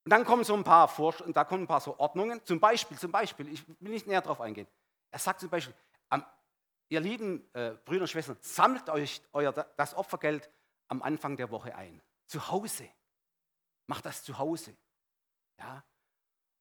Und 0.04 0.11
dann 0.11 0.24
kommen 0.24 0.42
so 0.42 0.54
ein 0.54 0.64
paar 0.64 0.88
Vor 0.88 1.14
und 1.20 1.37
da 1.37 1.44
kommen 1.44 1.64
ein 1.64 1.68
paar 1.68 1.80
so 1.80 1.98
Ordnungen. 1.98 2.44
Zum 2.44 2.58
Beispiel, 2.58 2.98
zum 2.98 3.12
Beispiel, 3.12 3.48
ich 3.48 3.66
will 3.68 3.92
nicht 3.92 4.06
näher 4.06 4.20
darauf 4.20 4.40
eingehen. 4.40 4.66
Er 5.11 5.18
sagt 5.18 5.40
zum 5.40 5.48
Beispiel, 5.48 5.74
ihr 6.88 7.00
lieben 7.00 7.48
äh, 7.54 7.72
Brüder 7.85 8.02
und 8.02 8.08
Schwestern, 8.08 8.37
sammelt 8.40 8.88
euch 8.90 9.22
euer, 9.32 9.52
das 9.52 9.94
Opfergeld 9.94 10.50
am 10.88 11.02
Anfang 11.02 11.37
der 11.37 11.50
Woche 11.50 11.74
ein. 11.74 12.02
Zu 12.26 12.50
Hause. 12.50 12.88
Macht 13.87 14.04
das 14.04 14.24
zu 14.24 14.38
Hause. 14.38 14.76
Ja? 15.58 15.85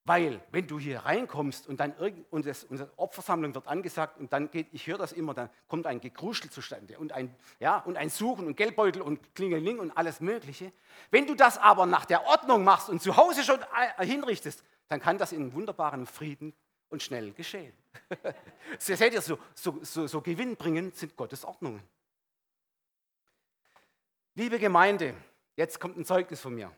Weil, 0.03 0.41
wenn 0.51 0.65
du 0.65 0.79
hier 0.79 0.99
reinkommst 0.99 1.67
und 1.67 1.79
dann 1.79 1.95
irgend, 1.97 2.25
und 2.31 2.47
das, 2.47 2.63
unsere 2.63 2.89
Opfersammlung 2.97 3.53
wird 3.53 3.67
angesagt 3.67 4.19
und 4.19 4.33
dann 4.33 4.49
geht, 4.49 4.67
ich 4.71 4.87
höre 4.87 4.97
das 4.97 5.11
immer, 5.11 5.35
dann 5.35 5.49
kommt 5.67 5.85
ein 5.85 6.01
Gekruschel 6.01 6.49
zustande 6.49 6.97
und 6.97 7.11
ein, 7.11 7.35
ja, 7.59 7.77
und 7.77 7.97
ein 7.97 8.09
Suchen 8.09 8.47
und 8.47 8.57
Geldbeutel 8.57 9.03
und 9.03 9.35
Klingeling 9.35 9.77
und 9.77 9.91
alles 9.95 10.19
Mögliche. 10.19 10.71
Wenn 11.11 11.27
du 11.27 11.35
das 11.35 11.59
aber 11.59 11.85
nach 11.85 12.05
der 12.05 12.25
Ordnung 12.25 12.63
machst 12.63 12.89
und 12.89 12.99
zu 12.99 13.15
Hause 13.15 13.43
schon 13.43 13.59
äh, 13.97 14.05
hinrichtest, 14.05 14.63
dann 14.87 14.99
kann 14.99 15.19
das 15.19 15.33
in 15.33 15.53
wunderbaren 15.53 16.07
Frieden 16.07 16.53
und 16.89 17.03
schnell 17.03 17.31
geschehen. 17.33 17.73
seht 18.79 19.13
ihr, 19.13 19.21
so, 19.21 19.37
so, 19.53 19.79
so, 19.83 20.07
so 20.07 20.21
gewinnbringend 20.21 20.95
sind 20.95 21.15
Gottes 21.15 21.45
Ordnungen. 21.45 21.81
Liebe 24.33 24.57
Gemeinde, 24.57 25.13
jetzt 25.55 25.79
kommt 25.79 25.97
ein 25.97 26.05
Zeugnis 26.05 26.41
von 26.41 26.55
mir. 26.55 26.71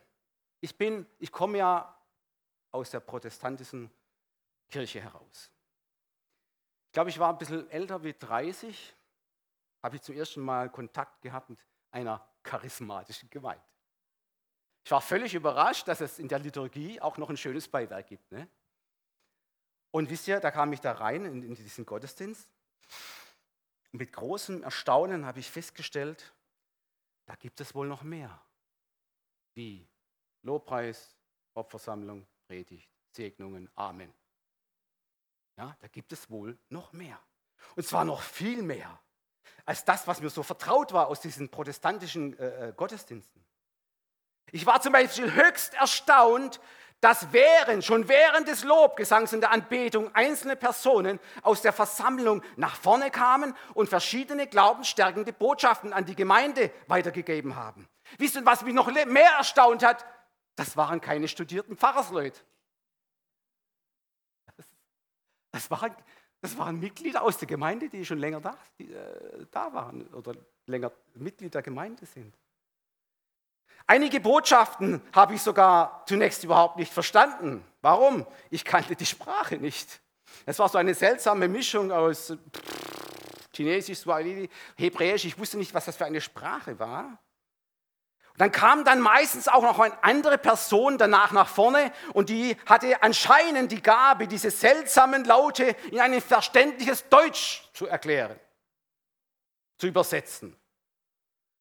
Ich 0.60 0.76
bin, 0.76 1.06
ich 1.18 1.32
komme 1.32 1.58
ja 1.58 1.93
aus 2.74 2.90
der 2.90 2.98
protestantischen 2.98 3.88
Kirche 4.68 5.00
heraus. 5.00 5.50
Ich 6.86 6.92
glaube, 6.92 7.08
ich 7.08 7.18
war 7.20 7.32
ein 7.32 7.38
bisschen 7.38 7.70
älter 7.70 8.02
wie 8.02 8.12
30, 8.12 8.94
habe 9.80 9.96
ich 9.96 10.02
zum 10.02 10.16
ersten 10.16 10.40
Mal 10.40 10.70
Kontakt 10.70 11.22
gehabt 11.22 11.50
mit 11.50 11.64
einer 11.92 12.28
charismatischen 12.42 13.30
Gemeinde. 13.30 13.64
Ich 14.84 14.90
war 14.90 15.00
völlig 15.00 15.34
überrascht, 15.34 15.86
dass 15.86 16.00
es 16.00 16.18
in 16.18 16.26
der 16.26 16.40
Liturgie 16.40 17.00
auch 17.00 17.16
noch 17.16 17.30
ein 17.30 17.36
schönes 17.36 17.68
Beiwerk 17.68 18.08
gibt. 18.08 18.32
Ne? 18.32 18.48
Und 19.92 20.10
wisst 20.10 20.26
ihr, 20.26 20.40
da 20.40 20.50
kam 20.50 20.72
ich 20.72 20.80
da 20.80 20.92
rein 20.92 21.24
in, 21.24 21.42
in 21.44 21.54
diesen 21.54 21.86
Gottesdienst. 21.86 22.50
Und 23.92 24.00
mit 24.00 24.12
großem 24.12 24.64
Erstaunen 24.64 25.26
habe 25.26 25.38
ich 25.38 25.48
festgestellt, 25.48 26.34
da 27.26 27.36
gibt 27.36 27.60
es 27.60 27.72
wohl 27.74 27.86
noch 27.86 28.02
mehr. 28.02 28.44
Wie 29.54 29.88
Lobpreis, 30.42 31.16
Opfersammlung, 31.54 32.26
Predigt, 32.46 32.90
Segnungen, 33.10 33.70
Amen. 33.74 34.12
Ja, 35.56 35.76
da 35.80 35.88
gibt 35.88 36.12
es 36.12 36.30
wohl 36.30 36.58
noch 36.68 36.92
mehr. 36.92 37.18
Und 37.76 37.86
zwar 37.86 38.04
noch 38.04 38.22
viel 38.22 38.62
mehr 38.62 39.00
als 39.64 39.84
das, 39.84 40.06
was 40.06 40.20
mir 40.20 40.30
so 40.30 40.42
vertraut 40.42 40.92
war 40.92 41.08
aus 41.08 41.20
diesen 41.20 41.48
protestantischen 41.48 42.38
äh, 42.38 42.68
äh 42.68 42.72
Gottesdiensten. 42.72 43.44
Ich 44.52 44.66
war 44.66 44.80
zum 44.80 44.92
Beispiel 44.92 45.32
höchst 45.32 45.74
erstaunt, 45.74 46.60
dass 47.00 47.32
während, 47.32 47.84
schon 47.84 48.08
während 48.08 48.48
des 48.48 48.64
Lobgesangs 48.64 49.32
und 49.34 49.42
der 49.42 49.50
Anbetung 49.50 50.14
einzelne 50.14 50.56
Personen 50.56 51.20
aus 51.42 51.60
der 51.60 51.72
Versammlung 51.72 52.42
nach 52.56 52.76
vorne 52.76 53.10
kamen 53.10 53.54
und 53.74 53.88
verschiedene 53.88 54.46
glaubensstärkende 54.46 55.32
Botschaften 55.32 55.92
an 55.92 56.06
die 56.06 56.16
Gemeinde 56.16 56.70
weitergegeben 56.86 57.56
haben. 57.56 57.88
Wisst 58.18 58.36
ihr, 58.36 58.46
was 58.46 58.62
mich 58.62 58.74
noch 58.74 58.90
mehr 58.90 59.32
erstaunt 59.32 59.84
hat? 59.84 60.04
Das 60.56 60.76
waren 60.76 61.00
keine 61.00 61.28
studierten 61.28 61.76
Pfarrersleute. 61.76 62.40
Das 65.50 65.70
waren, 65.70 65.94
das 66.40 66.58
waren 66.58 66.80
Mitglieder 66.80 67.22
aus 67.22 67.38
der 67.38 67.46
Gemeinde, 67.46 67.88
die 67.88 68.04
schon 68.04 68.18
länger 68.18 68.40
da, 68.40 68.58
die, 68.78 68.92
äh, 68.92 69.46
da 69.50 69.72
waren 69.72 70.06
oder 70.08 70.34
länger 70.66 70.90
Mitglied 71.14 71.54
der 71.54 71.62
Gemeinde 71.62 72.06
sind. 72.06 72.36
Einige 73.86 74.18
Botschaften 74.18 75.02
habe 75.12 75.34
ich 75.34 75.42
sogar 75.42 76.04
zunächst 76.06 76.42
überhaupt 76.42 76.76
nicht 76.76 76.92
verstanden. 76.92 77.64
Warum? 77.82 78.26
Ich 78.50 78.64
kannte 78.64 78.96
die 78.96 79.06
Sprache 79.06 79.58
nicht. 79.58 80.00
Es 80.46 80.58
war 80.58 80.68
so 80.68 80.78
eine 80.78 80.94
seltsame 80.94 81.48
Mischung 81.48 81.92
aus 81.92 82.32
Chinesisch, 83.54 83.98
Swahili, 83.98 84.48
Hebräisch. 84.76 85.24
Ich 85.26 85.38
wusste 85.38 85.58
nicht, 85.58 85.72
was 85.74 85.84
das 85.84 85.96
für 85.96 86.06
eine 86.06 86.20
Sprache 86.20 86.78
war. 86.78 87.18
Dann 88.36 88.50
kam 88.50 88.84
dann 88.84 89.00
meistens 89.00 89.46
auch 89.46 89.62
noch 89.62 89.78
eine 89.78 90.02
andere 90.02 90.38
Person 90.38 90.98
danach 90.98 91.30
nach 91.30 91.48
vorne 91.48 91.92
und 92.14 92.30
die 92.30 92.56
hatte 92.66 93.00
anscheinend 93.02 93.70
die 93.70 93.80
Gabe, 93.80 94.26
diese 94.26 94.50
seltsamen 94.50 95.24
Laute 95.24 95.76
in 95.92 96.00
ein 96.00 96.20
verständliches 96.20 97.08
Deutsch 97.08 97.68
zu 97.72 97.86
erklären, 97.86 98.38
zu 99.78 99.86
übersetzen. 99.86 100.56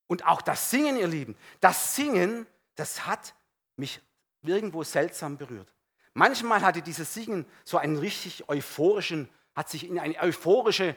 Und 0.08 0.26
auch 0.26 0.42
das 0.42 0.72
Singen, 0.72 0.98
ihr 0.98 1.08
Lieben, 1.08 1.38
das 1.60 1.96
Singen, 1.96 2.48
das 2.76 3.06
hat 3.06 3.36
mich 3.76 4.02
irgendwo 4.42 4.84
seltsam 4.84 5.38
berührt. 5.38 5.72
Manchmal 6.16 6.62
hatte 6.62 6.82
dieses 6.82 7.14
Singen 7.14 7.46
so 7.64 7.78
einen 7.78 7.98
richtig 7.98 8.50
euphorischen, 8.50 9.30
hat 9.56 9.70
sich 9.70 9.88
in 9.88 10.00
eine 10.00 10.20
euphorische 10.20 10.96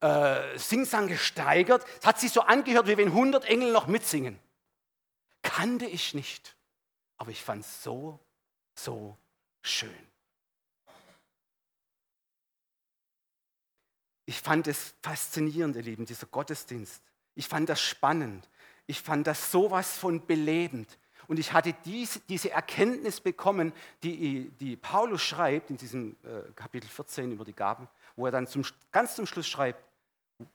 äh, 0.00 0.56
Singsang 0.56 1.08
gesteigert. 1.08 1.84
Es 2.00 2.06
hat 2.06 2.20
sich 2.20 2.32
so 2.32 2.42
angehört, 2.42 2.86
wie 2.86 2.96
wenn 2.96 3.08
100 3.08 3.44
Engel 3.44 3.72
noch 3.72 3.88
mitsingen. 3.88 4.38
Kannte 5.56 5.86
ich 5.86 6.12
nicht, 6.12 6.54
aber 7.16 7.30
ich 7.30 7.42
fand 7.42 7.62
es 7.64 7.82
so, 7.82 8.20
so 8.74 9.16
schön. 9.62 9.88
Ich 14.26 14.38
fand 14.42 14.66
es 14.66 14.94
faszinierend, 15.02 15.74
ihr 15.76 15.82
Lieben, 15.82 16.04
dieser 16.04 16.26
Gottesdienst. 16.26 17.02
Ich 17.34 17.48
fand 17.48 17.70
das 17.70 17.80
spannend. 17.80 18.50
Ich 18.86 19.00
fand 19.00 19.26
das 19.26 19.50
sowas 19.50 19.96
von 19.96 20.26
belebend. 20.26 20.98
Und 21.26 21.38
ich 21.38 21.54
hatte 21.54 21.74
diese, 21.86 22.20
diese 22.28 22.50
Erkenntnis 22.50 23.22
bekommen, 23.22 23.72
die, 24.02 24.50
die 24.60 24.76
Paulus 24.76 25.22
schreibt 25.22 25.70
in 25.70 25.78
diesem 25.78 26.16
äh, 26.22 26.52
Kapitel 26.54 26.90
14 26.90 27.32
über 27.32 27.46
die 27.46 27.54
Gaben, 27.54 27.88
wo 28.14 28.26
er 28.26 28.32
dann 28.32 28.46
zum, 28.46 28.62
ganz 28.92 29.14
zum 29.14 29.24
Schluss 29.24 29.48
schreibt, 29.48 29.82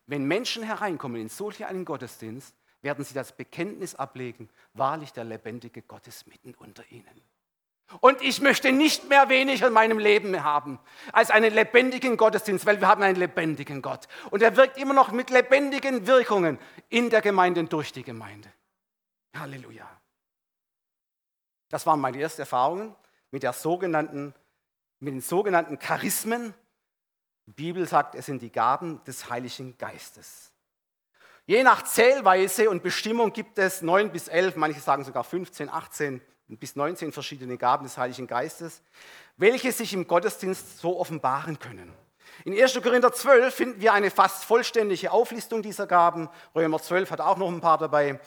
wenn 0.05 0.25
Menschen 0.25 0.61
hereinkommen 0.61 1.19
in 1.19 1.29
solch 1.29 1.65
einen 1.65 1.85
Gottesdienst, 1.85 2.53
werden 2.81 3.05
sie 3.05 3.13
das 3.13 3.31
Bekenntnis 3.31 3.95
ablegen, 3.95 4.49
wahrlich 4.73 5.13
der 5.13 5.23
lebendige 5.23 5.81
Gott 5.81 6.07
ist 6.07 6.27
mitten 6.27 6.53
unter 6.55 6.83
ihnen. 6.91 7.21
Und 7.99 8.21
ich 8.21 8.39
möchte 8.39 8.71
nicht 8.71 9.09
mehr 9.09 9.27
wenig 9.27 9.61
in 9.61 9.73
meinem 9.73 9.99
Leben 9.99 10.43
haben 10.43 10.79
als 11.11 11.29
einen 11.29 11.53
lebendigen 11.53 12.15
Gottesdienst, 12.15 12.65
weil 12.65 12.79
wir 12.79 12.87
haben 12.87 13.03
einen 13.03 13.17
lebendigen 13.17 13.81
Gott. 13.81 14.07
Und 14.29 14.41
er 14.41 14.55
wirkt 14.55 14.77
immer 14.77 14.93
noch 14.93 15.11
mit 15.11 15.29
lebendigen 15.29 16.07
Wirkungen 16.07 16.57
in 16.89 17.09
der 17.09 17.21
Gemeinde 17.21 17.59
und 17.59 17.73
durch 17.73 17.91
die 17.91 18.03
Gemeinde. 18.03 18.49
Halleluja. 19.35 19.89
Das 21.69 21.85
waren 21.85 21.99
meine 21.99 22.19
ersten 22.21 22.41
Erfahrungen 22.41 22.95
mit, 23.31 23.43
der 23.43 23.53
sogenannten, 23.53 24.33
mit 24.99 25.13
den 25.13 25.21
sogenannten 25.21 25.77
Charismen. 25.77 26.53
Die 27.45 27.51
Bibel 27.51 27.87
sagt, 27.87 28.15
es 28.15 28.25
sind 28.25 28.41
die 28.41 28.51
Gaben 28.51 29.03
des 29.03 29.29
Heiligen 29.29 29.77
Geistes. 29.77 30.50
Je 31.45 31.63
nach 31.63 31.83
Zählweise 31.83 32.69
und 32.69 32.83
Bestimmung 32.83 33.33
gibt 33.33 33.57
es 33.57 33.81
neun 33.81 34.11
bis 34.11 34.27
elf, 34.27 34.55
manche 34.55 34.79
sagen 34.79 35.03
sogar 35.03 35.23
15, 35.23 35.69
18 35.69 36.21
bis 36.47 36.75
19 36.75 37.11
verschiedene 37.11 37.57
Gaben 37.57 37.83
des 37.85 37.97
Heiligen 37.97 38.27
Geistes, 38.27 38.81
welche 39.37 39.71
sich 39.71 39.93
im 39.93 40.07
Gottesdienst 40.07 40.79
so 40.79 40.99
offenbaren 40.99 41.57
können. 41.59 41.93
In 42.45 42.59
1. 42.59 42.81
Korinther 42.81 43.11
12 43.11 43.53
finden 43.53 43.81
wir 43.81 43.93
eine 43.93 44.11
fast 44.11 44.45
vollständige 44.45 45.11
Auflistung 45.11 45.61
dieser 45.61 45.87
Gaben. 45.87 46.29
Römer 46.55 46.79
12 46.79 47.11
hat 47.11 47.21
auch 47.21 47.37
noch 47.37 47.49
ein 47.49 47.61
paar 47.61 47.77
dabei. 47.77 48.19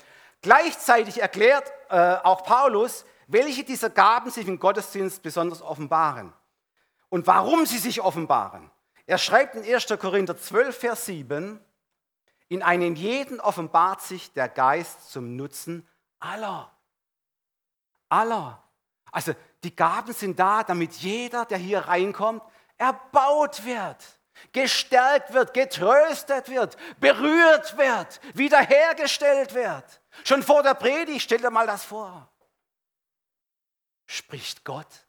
Gleichzeitig 0.42 1.20
erklärt 1.20 1.72
äh, 1.88 2.16
auch 2.22 2.42
Paulus, 2.44 3.04
welche 3.26 3.64
dieser 3.64 3.90
Gaben 3.90 4.30
sich 4.30 4.46
im 4.46 4.58
Gottesdienst 4.58 5.22
besonders 5.22 5.62
offenbaren 5.62 6.32
und 7.08 7.26
warum 7.26 7.64
sie 7.64 7.78
sich 7.78 8.00
offenbaren. 8.00 8.70
Er 9.06 9.18
schreibt 9.18 9.54
in 9.54 9.74
1. 9.74 9.86
Korinther 9.98 10.36
12, 10.36 10.76
Vers 10.76 11.06
7, 11.06 11.60
in 12.48 12.62
einem 12.62 12.94
jeden 12.94 13.40
offenbart 13.40 14.02
sich 14.02 14.32
der 14.32 14.48
Geist 14.48 15.10
zum 15.10 15.36
Nutzen 15.36 15.88
aller 16.20 16.74
aller. 18.14 18.62
Also 19.10 19.34
die 19.62 19.74
Gaben 19.74 20.12
sind 20.12 20.38
da, 20.38 20.62
damit 20.62 20.94
jeder, 20.94 21.44
der 21.44 21.58
hier 21.58 21.80
reinkommt, 21.80 22.42
erbaut 22.76 23.64
wird, 23.64 24.04
gestärkt 24.52 25.32
wird, 25.32 25.54
getröstet 25.54 26.48
wird, 26.48 26.76
berührt 26.98 27.76
wird, 27.76 28.20
wiederhergestellt 28.34 29.54
wird. 29.54 30.00
Schon 30.24 30.42
vor 30.42 30.62
der 30.62 30.74
Predigt, 30.74 31.22
stell 31.22 31.38
dir 31.38 31.50
mal 31.50 31.66
das 31.66 31.84
vor. 31.84 32.28
Spricht 34.06 34.64
Gott 34.64 35.06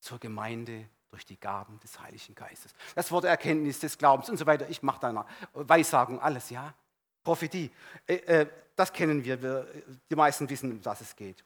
zur 0.00 0.18
Gemeinde 0.18 0.88
durch 1.10 1.26
die 1.26 1.38
Gaben 1.38 1.78
des 1.80 1.98
Heiligen 2.00 2.34
Geistes. 2.34 2.72
Das 2.94 3.10
Wort 3.10 3.24
Erkenntnis 3.24 3.80
des 3.80 3.98
Glaubens 3.98 4.30
und 4.30 4.36
so 4.36 4.46
weiter. 4.46 4.68
Ich 4.68 4.82
mache 4.82 5.00
da 5.00 5.26
Weissagung, 5.54 6.20
alles, 6.20 6.50
ja. 6.50 6.72
Prophetie, 7.22 7.70
äh, 8.06 8.14
äh, 8.14 8.46
das 8.76 8.92
kennen 8.92 9.24
wir. 9.24 9.36
Die 10.08 10.16
meisten 10.16 10.48
wissen, 10.48 10.72
um 10.72 10.84
was 10.84 11.00
es 11.00 11.14
geht. 11.14 11.44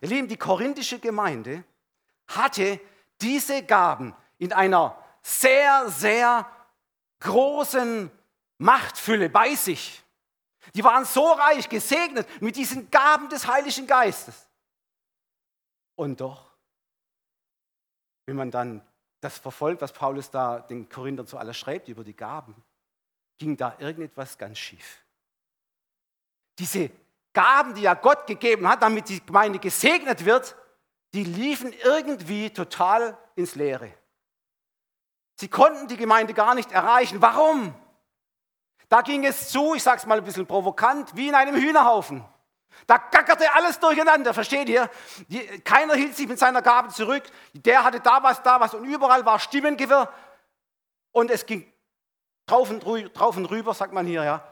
Ihr 0.00 0.08
Lieben, 0.08 0.28
die 0.28 0.36
korinthische 0.36 0.98
Gemeinde 0.98 1.64
hatte 2.26 2.80
diese 3.20 3.62
Gaben 3.62 4.14
in 4.38 4.52
einer 4.52 4.98
sehr, 5.22 5.88
sehr 5.88 6.46
großen 7.20 8.10
Machtfülle 8.58 9.30
bei 9.30 9.54
sich. 9.54 10.02
Die 10.74 10.84
waren 10.84 11.04
so 11.04 11.32
reich 11.32 11.68
gesegnet 11.68 12.28
mit 12.42 12.56
diesen 12.56 12.90
Gaben 12.90 13.28
des 13.28 13.46
Heiligen 13.46 13.86
Geistes. 13.86 14.46
Und 15.96 16.20
doch, 16.20 16.50
wenn 18.26 18.36
man 18.36 18.50
dann 18.50 18.82
das 19.24 19.38
verfolgt, 19.38 19.80
was 19.82 19.92
Paulus 19.92 20.30
da 20.30 20.60
den 20.60 20.88
Korinthern 20.88 21.26
so 21.26 21.38
alles 21.38 21.56
schreibt 21.56 21.88
über 21.88 22.04
die 22.04 22.14
Gaben, 22.14 22.54
ging 23.38 23.56
da 23.56 23.74
irgendetwas 23.78 24.36
ganz 24.38 24.58
schief. 24.58 25.02
Diese 26.58 26.90
Gaben, 27.32 27.74
die 27.74 27.82
ja 27.82 27.94
Gott 27.94 28.26
gegeben 28.26 28.68
hat, 28.68 28.82
damit 28.82 29.08
die 29.08 29.24
Gemeinde 29.24 29.58
gesegnet 29.58 30.24
wird, 30.24 30.54
die 31.14 31.24
liefen 31.24 31.72
irgendwie 31.84 32.50
total 32.50 33.16
ins 33.34 33.54
Leere. 33.54 33.92
Sie 35.36 35.48
konnten 35.48 35.88
die 35.88 35.96
Gemeinde 35.96 36.34
gar 36.34 36.54
nicht 36.54 36.70
erreichen. 36.70 37.20
Warum? 37.20 37.74
Da 38.88 39.00
ging 39.00 39.24
es 39.24 39.48
zu, 39.48 39.74
ich 39.74 39.82
sage 39.82 39.98
es 39.98 40.06
mal 40.06 40.18
ein 40.18 40.24
bisschen 40.24 40.46
provokant, 40.46 41.16
wie 41.16 41.28
in 41.28 41.34
einem 41.34 41.56
Hühnerhaufen. 41.56 42.24
Da 42.86 42.98
gackerte 42.98 43.52
alles 43.54 43.78
durcheinander, 43.80 44.34
versteht 44.34 44.68
ihr? 44.68 44.90
Keiner 45.64 45.94
hielt 45.94 46.16
sich 46.16 46.28
mit 46.28 46.38
seiner 46.38 46.62
Gabe 46.62 46.88
zurück. 46.88 47.22
Der 47.54 47.82
hatte 47.82 48.00
da 48.00 48.22
was, 48.22 48.42
da 48.42 48.60
was 48.60 48.74
und 48.74 48.84
überall 48.84 49.24
war 49.24 49.38
Stimmengewirr. 49.38 50.12
Und 51.12 51.30
es 51.30 51.46
ging 51.46 51.72
drauf 52.46 52.70
und, 52.70 52.84
drauf 53.14 53.36
und 53.36 53.46
rüber, 53.46 53.72
sagt 53.74 53.92
man 53.92 54.06
hier, 54.06 54.24
ja. 54.24 54.46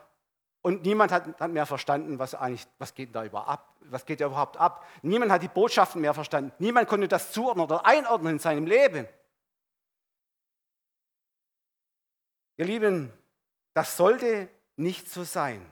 Und 0.62 0.84
niemand 0.84 1.10
hat, 1.10 1.40
hat, 1.40 1.50
mehr 1.50 1.66
verstanden, 1.66 2.20
was 2.20 2.36
eigentlich, 2.36 2.66
was 2.78 2.94
geht 2.94 3.14
da 3.14 3.24
über 3.24 3.48
ab, 3.48 3.74
was 3.80 4.06
geht 4.06 4.20
da 4.20 4.26
überhaupt 4.26 4.56
ab. 4.56 4.86
Niemand 5.02 5.32
hat 5.32 5.42
die 5.42 5.48
Botschaften 5.48 6.00
mehr 6.00 6.14
verstanden. 6.14 6.52
Niemand 6.58 6.88
konnte 6.88 7.08
das 7.08 7.32
zuordnen 7.32 7.64
oder 7.64 7.84
einordnen 7.84 8.34
in 8.34 8.38
seinem 8.38 8.66
Leben. 8.66 9.08
Ihr 12.58 12.66
Lieben, 12.66 13.12
das 13.74 13.96
sollte 13.96 14.48
nicht 14.76 15.10
so 15.10 15.24
sein. 15.24 15.71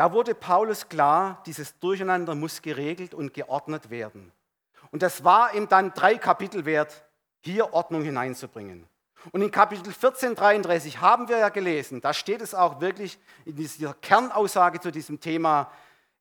Da 0.00 0.14
wurde 0.14 0.34
Paulus 0.34 0.88
klar, 0.88 1.42
dieses 1.44 1.78
Durcheinander 1.78 2.34
muss 2.34 2.62
geregelt 2.62 3.12
und 3.12 3.34
geordnet 3.34 3.90
werden. 3.90 4.32
Und 4.92 5.02
das 5.02 5.24
war 5.24 5.52
ihm 5.52 5.68
dann 5.68 5.92
drei 5.92 6.16
Kapitel 6.16 6.64
wert, 6.64 7.04
hier 7.42 7.74
Ordnung 7.74 8.00
hineinzubringen. 8.00 8.88
Und 9.30 9.42
in 9.42 9.50
Kapitel 9.50 9.92
14, 9.92 10.36
33 10.36 11.02
haben 11.02 11.28
wir 11.28 11.36
ja 11.36 11.50
gelesen, 11.50 12.00
da 12.00 12.14
steht 12.14 12.40
es 12.40 12.54
auch 12.54 12.80
wirklich 12.80 13.18
in 13.44 13.56
dieser 13.56 13.92
Kernaussage 13.92 14.80
zu 14.80 14.90
diesem 14.90 15.20
Thema, 15.20 15.70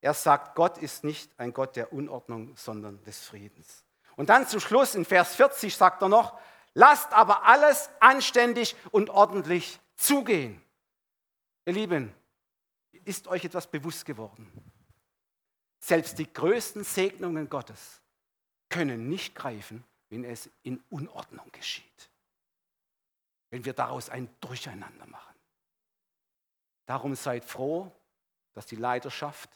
er 0.01 0.13
sagt, 0.13 0.55
Gott 0.55 0.77
ist 0.77 1.05
nicht 1.05 1.31
ein 1.37 1.53
Gott 1.53 1.77
der 1.77 1.93
Unordnung, 1.93 2.51
sondern 2.57 3.01
des 3.05 3.19
Friedens. 3.25 3.85
Und 4.17 4.27
dann 4.29 4.45
zum 4.45 4.59
Schluss 4.59 4.93
in 4.93 5.05
Vers 5.05 5.35
40 5.35 5.73
sagt 5.73 6.01
er 6.01 6.09
noch, 6.09 6.37
lasst 6.73 7.13
aber 7.13 7.45
alles 7.45 7.89
anständig 8.01 8.75
und 8.91 9.09
ordentlich 9.09 9.79
zugehen. 9.95 10.61
Ihr 11.63 11.71
Lieben, 11.71 12.13
ist 12.91 13.28
euch 13.28 13.45
etwas 13.45 13.67
bewusst 13.67 14.06
geworden? 14.06 14.52
Selbst 15.80 16.19
die 16.19 16.32
größten 16.32 16.84
Segnungen 16.84 17.49
Gottes 17.49 18.02
können 18.69 19.10
nicht 19.10 19.36
greifen, 19.36 19.84
wenn 20.10 20.23
es 20.23 20.49
in 20.63 20.84
Unordnung 20.89 21.52
geschieht. 21.52 22.10
Wenn 23.49 23.65
wir 23.65 23.73
daraus 23.73 24.10
ein 24.10 24.30
Durcheinander 24.41 25.08
machen. 25.08 25.36
Darum 26.86 27.15
seid 27.15 27.45
froh, 27.45 27.91
dass 28.54 28.65
die 28.65 28.75
Leiterschaft 28.75 29.49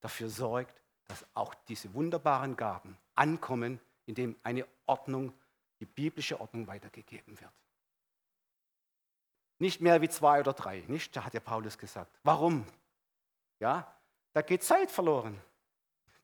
dafür 0.00 0.30
sorgt, 0.30 0.80
dass 1.08 1.26
auch 1.34 1.54
diese 1.68 1.92
wunderbaren 1.94 2.56
Gaben 2.56 2.96
ankommen, 3.14 3.80
indem 4.06 4.36
eine 4.42 4.66
Ordnung, 4.86 5.32
die 5.80 5.86
biblische 5.86 6.40
Ordnung 6.40 6.66
weitergegeben 6.66 7.40
wird. 7.40 7.52
Nicht 9.60 9.82
mehr 9.82 10.00
wie 10.00 10.08
zwei 10.08 10.40
oder 10.40 10.54
drei, 10.54 10.82
nicht? 10.88 11.14
Da 11.14 11.24
hat 11.24 11.34
ja 11.34 11.40
Paulus 11.40 11.76
gesagt. 11.76 12.18
Warum? 12.24 12.66
Ja, 13.60 13.86
da 14.32 14.40
geht 14.40 14.64
Zeit 14.64 14.90
verloren. 14.90 15.38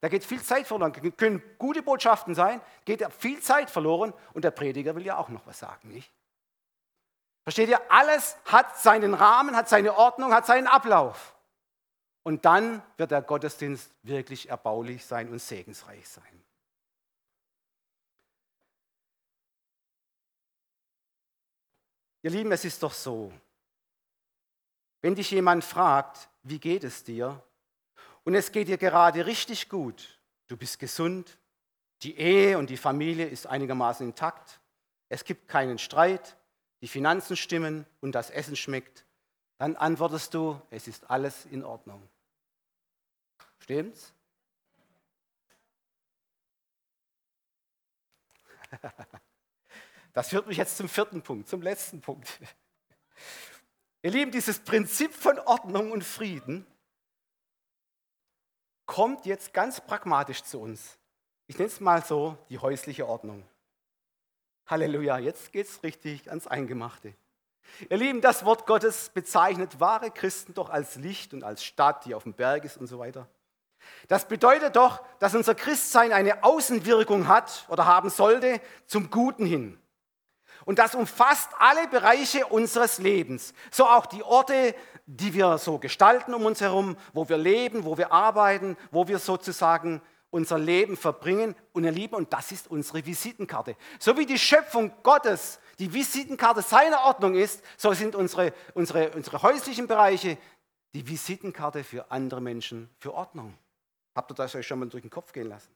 Da 0.01 0.09
geht 0.09 0.25
viel 0.25 0.43
Zeit 0.43 0.67
verloren. 0.67 0.93
Können 1.17 1.43
gute 1.59 1.83
Botschaften 1.83 2.35
sein, 2.35 2.63
geht 2.87 3.07
viel 3.13 3.41
Zeit 3.41 3.71
verloren 3.71 4.15
und 4.33 4.43
der 4.43 4.51
Prediger 4.53 4.95
will 4.95 5.05
ja 5.05 5.19
auch 5.19 5.29
noch 5.29 5.47
was 5.47 5.59
sagen, 5.59 5.91
nicht? 5.93 6.11
Versteht 7.43 7.69
ihr? 7.69 7.81
Alles 7.93 8.39
hat 8.47 8.79
seinen 8.79 9.13
Rahmen, 9.13 9.55
hat 9.55 9.69
seine 9.69 9.97
Ordnung, 9.97 10.33
hat 10.33 10.47
seinen 10.47 10.67
Ablauf. 10.67 11.37
Und 12.23 12.47
dann 12.47 12.83
wird 12.97 13.11
der 13.11 13.21
Gottesdienst 13.21 13.93
wirklich 14.03 14.49
erbaulich 14.49 15.05
sein 15.05 15.29
und 15.29 15.41
segensreich 15.41 16.09
sein. 16.09 16.43
Ihr 22.27 22.33
Lieben, 22.33 22.51
es 22.51 22.65
ist 22.65 22.83
doch 22.83 22.93
so, 22.93 23.33
wenn 25.01 25.15
dich 25.15 25.31
jemand 25.31 25.63
fragt, 25.63 26.29
wie 26.43 26.59
geht 26.59 26.83
es 26.83 27.05
dir? 27.05 27.41
Und 28.25 28.35
es 28.35 28.51
geht 28.51 28.67
dir 28.67 28.79
gerade 28.79 29.27
richtig 29.27 29.69
gut, 29.69 30.19
du 30.49 30.57
bist 30.57 30.81
gesund, 30.81 31.39
die 32.03 32.19
Ehe 32.19 32.59
und 32.59 32.69
die 32.69 32.79
Familie 32.79 33.27
ist 33.27 33.47
einigermaßen 33.47 34.09
intakt, 34.09 34.59
es 35.09 35.23
gibt 35.23 35.47
keinen 35.47 35.79
Streit, 35.79 36.37
die 36.81 36.89
Finanzen 36.89 37.37
stimmen 37.37 37.87
und 38.01 38.11
das 38.11 38.31
Essen 38.31 38.57
schmeckt, 38.57 39.05
dann 39.59 39.77
antwortest 39.77 40.35
du, 40.35 40.61
es 40.71 40.89
ist 40.89 41.09
alles 41.09 41.47
in 41.47 41.63
Ordnung. 41.63 42.09
Stimmt's? 43.61 44.13
Das 50.17 50.31
führt 50.31 50.47
mich 50.47 50.57
jetzt 50.57 50.79
zum 50.79 50.89
vierten 50.89 51.21
Punkt, 51.21 51.47
zum 51.47 51.61
letzten 51.61 52.01
Punkt. 52.01 52.41
Ihr 54.01 54.11
Lieben, 54.11 54.31
dieses 54.31 54.61
Prinzip 54.61 55.13
von 55.13 55.39
Ordnung 55.41 55.93
und 55.93 56.03
Frieden 56.03 56.67
kommt 58.87 59.27
jetzt 59.27 59.53
ganz 59.53 59.79
pragmatisch 59.79 60.43
zu 60.43 60.59
uns. 60.59 60.97
Ich 61.49 61.59
nenne 61.59 61.69
es 61.69 61.81
mal 61.81 62.03
so 62.03 62.39
die 62.49 62.59
häusliche 62.59 63.07
Ordnung. 63.07 63.47
Halleluja, 64.65 65.19
jetzt 65.19 65.53
geht 65.53 65.67
es 65.67 65.83
richtig 65.83 66.31
ans 66.31 66.47
Eingemachte. 66.47 67.13
Ihr 67.91 67.99
Lieben, 67.99 68.23
das 68.23 68.43
Wort 68.47 68.67
Gottes 68.67 69.11
bezeichnet 69.11 69.81
wahre 69.81 70.11
Christen 70.11 70.55
doch 70.55 70.71
als 70.71 70.97
Licht 70.97 71.35
und 71.35 71.45
als 71.45 71.63
Stadt, 71.63 72.07
die 72.07 72.15
auf 72.15 72.23
dem 72.23 72.33
Berg 72.33 72.65
ist 72.65 72.79
und 72.79 72.87
so 72.87 72.99
weiter. 72.99 73.29
Das 74.09 74.27
bedeutet 74.27 74.77
doch, 74.77 75.05
dass 75.19 75.35
unser 75.35 75.55
Christsein 75.55 76.13
eine 76.13 76.43
Außenwirkung 76.43 77.29
hat 77.29 77.67
oder 77.69 77.85
haben 77.85 78.09
sollte 78.09 78.63
zum 78.87 79.11
Guten 79.11 79.45
hin. 79.45 79.79
Und 80.67 80.81
das 80.81 80.97
umfasst 80.97 81.49
alle 81.61 81.87
Bereiche 81.87 82.45
unseres 82.49 82.99
Lebens. 82.99 83.55
So 83.71 83.87
auch 83.87 84.05
die 84.05 84.25
Orte, 84.25 84.75
die 85.07 85.33
wir 85.33 85.59
so 85.59 85.79
gestalten 85.79 86.35
um 86.35 86.45
uns 86.45 86.61
herum, 86.61 86.97
wo 87.13 87.29
wir 87.29 87.39
leben, 87.39 87.85
wo 87.85 87.97
wir 87.97 88.13
arbeiten, 88.13 88.77
wo 88.91 89.07
wir 89.07 89.21
sozusagen 89.21 90.03
unser 90.31 90.59
Leben 90.59 90.97
verbringen. 90.97 91.55
Und 91.73 91.85
ihr 91.85 91.93
Lieben, 91.93 92.17
und 92.17 92.33
das 92.33 92.51
ist 92.51 92.69
unsere 92.69 93.07
Visitenkarte. 93.07 93.77
So 94.01 94.19
wie 94.19 94.27
die 94.27 94.41
Schöpfung 94.41 94.93
Gottes 95.05 95.61
die 95.79 95.93
Visitenkarte 95.93 96.63
seiner 96.63 97.05
Ordnung 97.05 97.37
ist, 97.37 97.63
so 97.77 97.93
sind 97.93 98.17
unsere, 98.17 98.53
unsere, 98.75 99.11
unsere 99.11 99.43
häuslichen 99.43 99.87
Bereiche 99.87 100.37
die 100.95 101.07
Visitenkarte 101.07 101.85
für 101.85 102.11
andere 102.11 102.41
Menschen 102.41 102.91
für 102.99 103.15
Ordnung. 103.15 103.55
Habt 104.17 104.33
ihr 104.33 104.35
das 104.35 104.55
euch 104.57 104.67
schon 104.67 104.81
mal 104.81 104.89
durch 104.89 105.03
den 105.03 105.11
Kopf 105.11 105.33
gehen 105.33 105.49
lassen? 105.49 105.76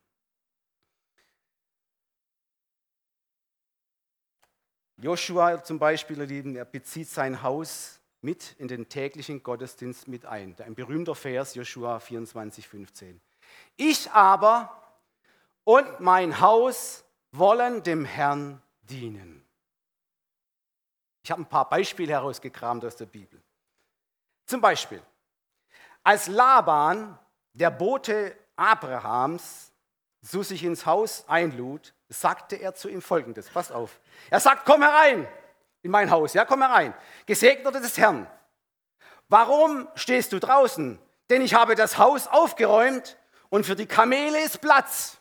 Joshua 5.03 5.63
zum 5.65 5.79
Beispiel, 5.79 6.19
ihr 6.19 6.27
Lieben, 6.27 6.57
er 6.57 6.65
bezieht 6.65 7.09
sein 7.09 7.43
Haus 7.43 8.01
mit 8.21 8.55
in 8.59 8.69
den 8.69 8.89
täglichen 8.89 9.43
Gottesdienst 9.43 10.09
mit 10.09 10.27
ein. 10.27 10.55
Ein 10.61 10.75
berühmter 10.75 11.15
Vers, 11.15 11.55
Joshua 11.55 12.01
24, 12.01 12.69
15. 12.69 13.21
Ich 13.77 14.11
aber 14.11 14.77
und 15.65 16.01
mein 16.01 16.41
Haus 16.41 17.05
wollen 17.33 17.83
dem 17.83 18.05
Herrn 18.05 18.61
dienen. 18.83 19.43
Ich 21.23 21.31
habe 21.31 21.43
ein 21.43 21.49
paar 21.49 21.69
Beispiele 21.69 22.13
herausgekramt 22.13 22.85
aus 22.85 22.97
der 22.97 23.07
Bibel. 23.07 23.41
Zum 24.47 24.61
Beispiel, 24.61 25.03
als 26.03 26.27
Laban, 26.27 27.19
der 27.53 27.71
Bote 27.71 28.37
Abrahams, 28.57 29.70
so 30.23 30.43
sich 30.43 30.65
ins 30.65 30.87
Haus 30.87 31.25
einlud, 31.29 31.95
sagte 32.09 32.57
er 32.57 32.75
zu 32.75 32.89
ihm 32.89 33.03
folgendes: 33.03 33.49
Pass 33.49 33.71
auf. 33.73 34.01
Er 34.31 34.41
sagt: 34.41 34.65
Komm 34.65 34.83
herein 34.83 35.27
in 35.83 35.91
mein 35.91 36.11
Haus, 36.11 36.35
ja, 36.35 36.45
komm 36.45 36.63
herein. 36.63 36.95
Gesegneter 37.27 37.81
des 37.81 37.97
Herrn. 37.99 38.27
Warum 39.29 39.89
stehst 39.95 40.33
du 40.33 40.39
draußen? 40.39 40.99
Denn 41.31 41.43
ich 41.43 41.55
habe 41.55 41.75
das 41.75 41.99
Haus 41.99 42.27
aufgeräumt 42.27 43.16
und 43.49 43.64
für 43.64 43.77
die 43.77 43.87
Kamele 43.87 44.41
ist 44.41 44.61
Platz. 44.61 45.18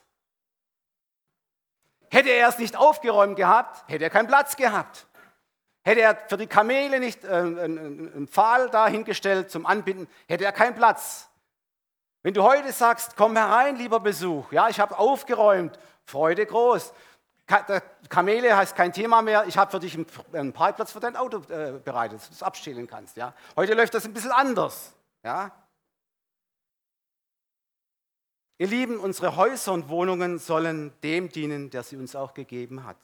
Hätte 2.11 2.29
er 2.29 2.49
es 2.49 2.57
nicht 2.57 2.75
aufgeräumt 2.75 3.35
gehabt, 3.35 3.87
hätte 3.87 4.03
er 4.03 4.09
keinen 4.09 4.27
Platz 4.27 4.55
gehabt. 4.55 5.07
Hätte 5.83 6.01
er 6.01 6.17
für 6.27 6.37
die 6.37 6.47
Kamele 6.47 6.99
nicht 6.99 7.23
äh, 7.23 7.29
einen 7.29 8.27
Pfahl 8.27 8.69
dahingestellt 8.69 9.49
zum 9.49 9.65
Anbinden, 9.65 10.07
hätte 10.27 10.43
er 10.43 10.51
keinen 10.51 10.75
Platz. 10.75 11.28
Wenn 12.21 12.33
du 12.33 12.43
heute 12.43 12.73
sagst, 12.73 13.15
komm 13.15 13.35
herein, 13.37 13.77
lieber 13.77 13.99
Besuch, 13.99 14.51
ja, 14.51 14.67
ich 14.67 14.79
habe 14.79 14.97
aufgeräumt 14.97 15.79
Freude 16.03 16.45
groß. 16.45 16.93
Kamele 18.09 18.55
heißt 18.55 18.75
kein 18.75 18.93
Thema 18.93 19.21
mehr. 19.21 19.45
Ich 19.47 19.57
habe 19.57 19.71
für 19.71 19.79
dich 19.79 19.97
einen 20.33 20.53
Parkplatz 20.53 20.91
für 20.91 20.99
dein 20.99 21.15
Auto 21.15 21.37
äh, 21.51 21.79
bereitet, 21.83 22.19
dass 22.19 22.27
du 22.27 22.33
es 22.33 22.43
abstellen 22.43 22.85
kannst. 22.87 23.17
Ja? 23.17 23.33
Heute 23.55 23.73
läuft 23.73 23.93
das 23.93 24.05
ein 24.05 24.13
bisschen 24.13 24.31
anders. 24.31 24.93
Ja? 25.23 25.51
Ihr 28.59 28.67
Lieben, 28.67 28.99
unsere 28.99 29.35
Häuser 29.35 29.71
und 29.71 29.89
Wohnungen 29.89 30.37
sollen 30.37 30.93
dem 31.01 31.29
dienen, 31.29 31.69
der 31.69 31.83
sie 31.83 31.95
uns 31.95 32.15
auch 32.15 32.33
gegeben 32.33 32.83
hat. 32.83 32.97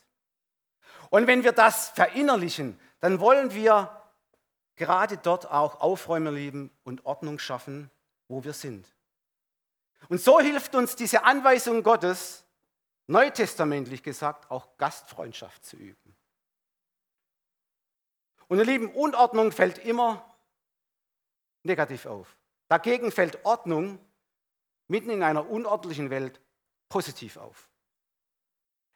Und 1.10 1.28
wenn 1.28 1.44
wir 1.44 1.54
das 1.54 1.90
verinnerlichen, 1.90 2.80
dann 3.00 3.20
wollen 3.20 3.54
wir 3.54 3.90
gerade 4.76 5.18
dort 5.18 5.50
auch 5.50 5.80
Aufräumer 5.80 6.32
lieben 6.32 6.70
und 6.84 7.06
Ordnung 7.06 7.40
schaffen, 7.40 7.90
wo 8.28 8.44
wir 8.44 8.54
sind. 8.54 8.95
Und 10.10 10.22
so 10.22 10.40
hilft 10.40 10.76
uns 10.76 10.96
diese 10.96 11.24
Anweisung 11.24 11.84
Gottes, 11.84 12.46
neutestamentlich 13.08 14.04
gesagt, 14.04 14.52
auch 14.52 14.78
Gastfreundschaft 14.78 15.66
zu 15.66 15.78
üben. 15.78 16.16
Und 18.48 18.60
ihr 18.60 18.66
Lieben, 18.66 18.92
Unordnung 18.92 19.52
fällt 19.52 19.80
immer 19.80 20.36
negativ 21.64 22.06
auf. 22.06 22.38
Dagegen 22.68 23.12
fällt 23.12 23.44
Ordnung 23.46 24.00
mitten 24.88 25.10
in 25.10 25.24
einer 25.24 25.50
unordentlichen 25.50 26.10
Welt 26.10 26.40
positiv 26.90 27.38
auf. 27.38 27.70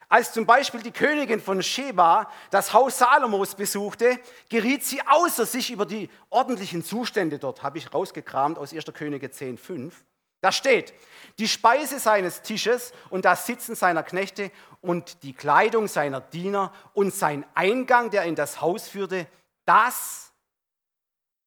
Als 0.07 0.33
zum 0.33 0.47
Beispiel 0.47 0.81
die 0.81 0.91
Königin 0.91 1.39
von 1.39 1.61
Sheba 1.61 2.31
das 2.49 2.73
Haus 2.73 2.97
Salomos 2.97 3.53
besuchte, 3.53 4.19
geriet 4.49 4.83
sie 4.83 5.01
außer 5.05 5.45
sich 5.45 5.69
über 5.69 5.85
die 5.85 6.09
ordentlichen 6.31 6.83
Zustände 6.83 7.37
dort, 7.37 7.61
habe 7.61 7.77
ich 7.77 7.93
rausgekramt 7.93 8.57
aus 8.57 8.73
1. 8.73 8.85
Könige 8.93 9.27
10,5. 9.27 9.93
Da 10.41 10.51
steht, 10.51 10.93
die 11.37 11.47
Speise 11.47 11.99
seines 11.99 12.41
Tisches 12.41 12.93
und 13.09 13.25
das 13.25 13.45
Sitzen 13.45 13.75
seiner 13.75 14.03
Knechte 14.03 14.51
und 14.81 15.23
die 15.23 15.33
Kleidung 15.33 15.87
seiner 15.87 16.21
Diener 16.21 16.73
und 16.93 17.13
sein 17.13 17.45
Eingang, 17.55 18.09
der 18.09 18.23
in 18.23 18.35
das 18.35 18.61
Haus 18.61 18.87
führte, 18.87 19.27
das, 19.65 20.31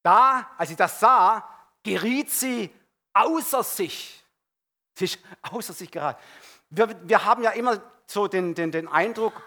da, 0.02 0.50
als 0.58 0.70
sie 0.70 0.76
das 0.76 1.00
sah, 1.00 1.48
geriet 1.82 2.30
sie 2.30 2.70
außer 3.12 3.62
sich. 3.62 4.22
Sie 4.94 5.06
ist 5.06 5.18
außer 5.42 5.72
sich 5.72 5.90
geraten. 5.90 6.22
Wir, 6.70 7.08
wir 7.08 7.24
haben 7.24 7.42
ja 7.42 7.50
immer 7.50 7.82
so 8.06 8.28
den, 8.28 8.54
den, 8.54 8.70
den 8.72 8.88
Eindruck, 8.88 9.42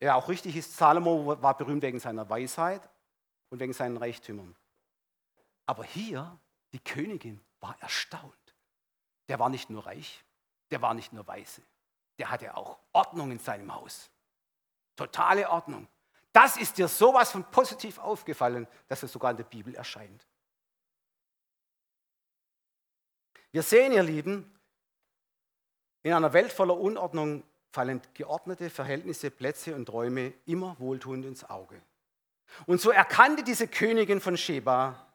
ja 0.00 0.14
auch 0.14 0.28
richtig 0.28 0.56
ist, 0.56 0.76
Salomo 0.76 1.40
war 1.42 1.56
berühmt 1.56 1.82
wegen 1.82 1.98
seiner 1.98 2.28
Weisheit 2.30 2.88
und 3.50 3.58
wegen 3.58 3.72
seinen 3.72 3.96
Reichtümern. 3.96 4.54
Aber 5.66 5.84
hier, 5.84 6.38
die 6.72 6.78
Königin 6.78 7.40
war 7.60 7.76
erstaunt. 7.80 8.37
Der 9.28 9.38
war 9.38 9.48
nicht 9.48 9.70
nur 9.70 9.86
reich, 9.86 10.24
der 10.70 10.82
war 10.82 10.94
nicht 10.94 11.12
nur 11.12 11.26
weise, 11.26 11.62
der 12.18 12.30
hatte 12.30 12.56
auch 12.56 12.78
Ordnung 12.92 13.30
in 13.30 13.38
seinem 13.38 13.74
Haus. 13.74 14.10
Totale 14.96 15.48
Ordnung. 15.48 15.86
Das 16.32 16.56
ist 16.56 16.78
dir 16.78 16.88
sowas 16.88 17.32
von 17.32 17.44
positiv 17.50 17.98
aufgefallen, 17.98 18.66
dass 18.88 19.02
es 19.02 19.12
sogar 19.12 19.30
in 19.30 19.36
der 19.36 19.44
Bibel 19.44 19.74
erscheint. 19.74 20.26
Wir 23.50 23.62
sehen, 23.62 23.92
ihr 23.92 24.02
Lieben, 24.02 24.58
in 26.02 26.12
einer 26.12 26.32
Welt 26.32 26.52
voller 26.52 26.76
Unordnung 26.76 27.42
fallen 27.70 28.00
geordnete 28.14 28.70
Verhältnisse, 28.70 29.30
Plätze 29.30 29.74
und 29.74 29.90
Räume 29.92 30.32
immer 30.46 30.78
wohltuend 30.78 31.24
ins 31.24 31.48
Auge. 31.48 31.80
Und 32.66 32.80
so 32.80 32.90
erkannte 32.90 33.42
diese 33.42 33.68
Königin 33.68 34.20
von 34.20 34.36
Sheba 34.36 35.06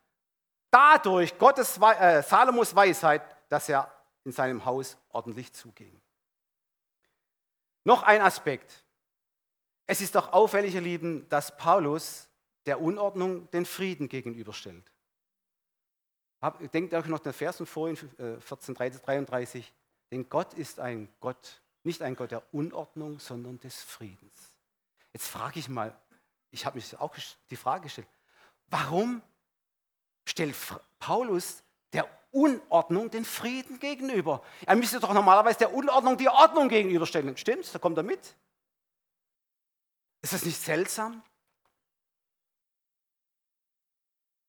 dadurch 0.69 1.37
Gottes, 1.37 1.77
äh, 1.77 2.23
Salomos 2.23 2.75
Weisheit, 2.75 3.21
dass 3.49 3.69
er 3.69 3.91
in 4.25 4.31
seinem 4.31 4.65
Haus 4.65 4.97
ordentlich 5.09 5.53
zuging. 5.53 5.99
Noch 7.83 8.03
ein 8.03 8.21
Aspekt. 8.21 8.83
Es 9.85 9.99
ist 9.99 10.15
doch 10.15 10.31
auffällig, 10.31 10.73
ihr 10.75 10.81
Lieben, 10.81 11.27
dass 11.29 11.57
Paulus 11.57 12.29
der 12.65 12.79
Unordnung 12.79 13.49
den 13.51 13.65
Frieden 13.65 14.07
gegenüberstellt. 14.07 14.89
Denkt 16.73 16.93
euch 16.93 17.05
noch 17.05 17.19
den 17.19 17.33
Vers 17.33 17.61
vorhin, 17.65 17.97
14, 18.39 18.75
33. 18.75 19.73
Denn 20.11 20.29
Gott 20.29 20.53
ist 20.53 20.79
ein 20.79 21.09
Gott, 21.19 21.61
nicht 21.83 22.01
ein 22.01 22.15
Gott 22.15 22.31
der 22.31 22.53
Unordnung, 22.53 23.19
sondern 23.19 23.59
des 23.59 23.81
Friedens. 23.81 24.53
Jetzt 25.11 25.27
frage 25.27 25.59
ich 25.59 25.67
mal, 25.67 25.97
ich 26.51 26.65
habe 26.65 26.77
mich 26.77 26.97
auch 26.99 27.15
die 27.49 27.55
Frage 27.55 27.83
gestellt, 27.83 28.07
warum 28.67 29.21
stellt 30.25 30.55
Paulus 30.99 31.63
der 31.91 32.09
Unordnung 32.33 33.11
den 33.11 33.25
Frieden 33.25 33.79
gegenüber? 33.79 34.43
Er 34.65 34.75
müsste 34.75 34.99
doch 34.99 35.13
normalerweise 35.13 35.59
der 35.59 35.73
Unordnung 35.73 36.17
die 36.17 36.27
Ordnung 36.27 36.67
gegenüberstellen. 36.67 37.37
Stimmt's? 37.37 37.71
Da 37.71 37.77
kommt 37.77 37.95
er 37.97 38.03
mit. 38.03 38.35
Ist 40.23 40.33
das 40.33 40.43
nicht 40.43 40.59
seltsam? 40.59 41.21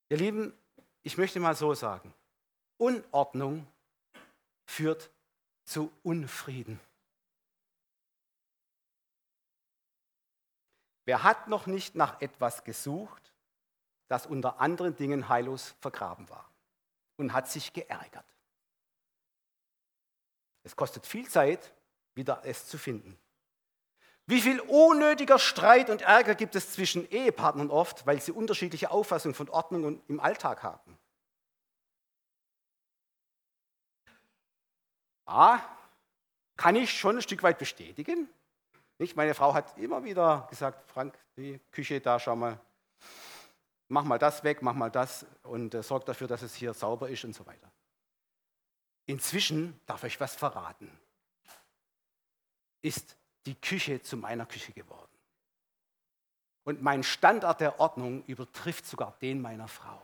Ihr 0.09 0.16
Lieben, 0.16 0.59
ich 1.03 1.18
möchte 1.18 1.41
mal 1.41 1.55
so 1.55 1.74
sagen, 1.74 2.14
Unordnung 2.78 3.66
führt 4.64 5.11
zu 5.66 5.93
Unfrieden. 6.03 6.80
Wer 11.05 11.22
hat 11.22 11.49
noch 11.49 11.66
nicht 11.66 11.97
nach 11.97 12.22
etwas 12.22 12.64
gesucht, 12.64 13.35
das 14.09 14.24
unter 14.24 14.59
anderen 14.61 14.97
Dingen 14.97 15.28
heillos 15.28 15.74
vergraben 15.80 16.30
war 16.30 16.53
und 17.17 17.33
hat 17.33 17.49
sich 17.49 17.73
geärgert? 17.73 18.27
Es 20.62 20.75
kostet 20.77 21.07
viel 21.07 21.29
Zeit, 21.29 21.73
wieder 22.15 22.43
es 22.45 22.67
zu 22.67 22.79
finden. 22.79 23.19
Wie 24.27 24.41
viel 24.41 24.61
unnötiger 24.61 25.39
Streit 25.39 25.91
und 25.91 26.01
Ärger 26.01 26.35
gibt 26.35 26.55
es 26.55 26.73
zwischen 26.73 27.09
Ehepartnern 27.11 27.71
oft, 27.71 28.07
weil 28.07 28.21
sie 28.23 28.33
unterschiedliche 28.33 28.91
Auffassungen 28.91 29.35
von 29.35 29.51
Ordnung 29.51 30.03
im 30.09 30.21
Alltag 30.21 30.62
haben? 30.62 30.99
Ah, 35.27 35.61
kann 36.57 36.77
ich 36.77 36.99
schon 36.99 37.17
ein 37.17 37.23
Stück 37.23 37.43
weit 37.43 37.59
bestätigen. 37.59 38.29
Nicht? 38.99 39.17
Meine 39.17 39.35
Frau 39.35 39.53
hat 39.53 39.77
immer 39.79 40.05
wieder 40.05 40.47
gesagt, 40.49 40.91
Frank, 40.91 41.19
die 41.37 41.61
Küche 41.73 42.01
da, 42.01 42.19
schau 42.19 42.37
mal, 42.37 42.61
mach 43.95 44.05
mal 44.05 44.18
das 44.18 44.42
weg, 44.42 44.61
mach 44.61 44.74
mal 44.74 44.90
das 44.90 45.24
und 45.45 45.72
äh, 45.72 45.82
sorg 45.82 46.05
dafür, 46.05 46.26
dass 46.26 46.42
es 46.42 46.55
hier 46.55 46.74
sauber 46.74 47.09
ist 47.09 47.24
und 47.24 47.34
so 47.34 47.47
weiter. 47.47 47.70
Inzwischen 49.07 49.80
darf 49.86 50.03
ich 50.05 50.18
was 50.20 50.34
verraten. 50.34 50.90
Ist 52.82 53.16
die 53.47 53.55
Küche 53.55 54.03
zu 54.03 54.16
meiner 54.16 54.47
Küche 54.47 54.72
geworden. 54.72 55.11
Und 56.64 56.82
mein 56.82 57.03
Standard 57.03 57.61
der 57.61 57.78
Ordnung 57.78 58.24
übertrifft 58.24 58.84
sogar 58.86 59.14
den 59.22 59.40
meiner 59.40 59.68
Frau. 59.68 60.03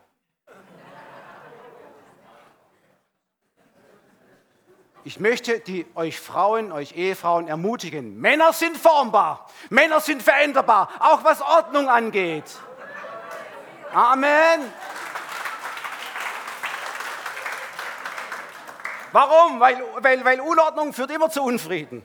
Ich 5.03 5.19
möchte 5.19 5.61
die, 5.61 5.87
euch 5.95 6.21
Frauen, 6.21 6.73
euch 6.73 6.95
Ehefrauen 6.95 7.49
ermutigen. 7.49 8.21
Männer 8.21 8.53
sind 8.53 8.77
formbar. 8.77 9.51
Männer 9.71 10.01
sind 10.01 10.23
veränderbar. 10.23 10.91
Auch 11.01 11.25
was 11.25 11.41
Ordnung 11.41 11.89
angeht. 11.89 12.45
Amen. 13.93 14.73
Warum? 19.13 19.59
Weil, 19.59 19.83
weil, 19.99 20.25
weil 20.25 20.41
Unordnung 20.41 20.93
führt 20.93 21.11
immer 21.11 21.31
zu 21.31 21.43
Unfrieden. 21.43 22.05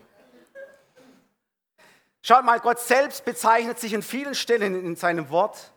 Schaut 2.24 2.44
mal, 2.44 2.60
Gott 2.60 2.80
selbst 2.80 3.24
bezeichnet 3.24 3.80
sich 3.80 3.94
an 3.94 4.02
vielen 4.02 4.34
Stellen 4.34 4.74
in 4.84 4.96
seinem 4.96 5.30
Wort 5.30 5.72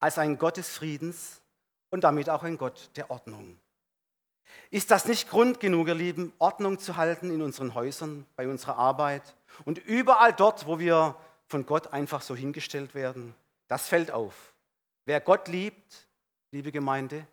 als 0.00 0.18
ein 0.18 0.36
Gott 0.36 0.56
des 0.56 0.68
Friedens 0.68 1.40
und 1.90 2.02
damit 2.02 2.28
auch 2.28 2.42
ein 2.42 2.58
Gott 2.58 2.90
der 2.96 3.08
Ordnung. 3.10 3.56
Ist 4.70 4.90
das 4.90 5.04
nicht 5.04 5.30
Grund 5.30 5.60
genug, 5.60 5.86
ihr 5.86 5.94
Lieben, 5.94 6.32
Ordnung 6.38 6.80
zu 6.80 6.96
halten 6.96 7.30
in 7.30 7.40
unseren 7.40 7.74
Häusern, 7.74 8.26
bei 8.34 8.48
unserer 8.48 8.78
Arbeit 8.78 9.22
und 9.64 9.78
überall 9.78 10.32
dort, 10.32 10.66
wo 10.66 10.80
wir 10.80 11.14
von 11.46 11.66
Gott 11.66 11.92
einfach 11.92 12.22
so 12.22 12.34
hingestellt 12.34 12.96
werden? 12.96 13.36
Das 13.68 13.86
fällt 13.86 14.10
auf. 14.10 14.51
Wer 15.04 15.20
Gott 15.20 15.48
liebt, 15.48 16.08
liebe 16.52 16.70
Gemeinde, 16.70 17.26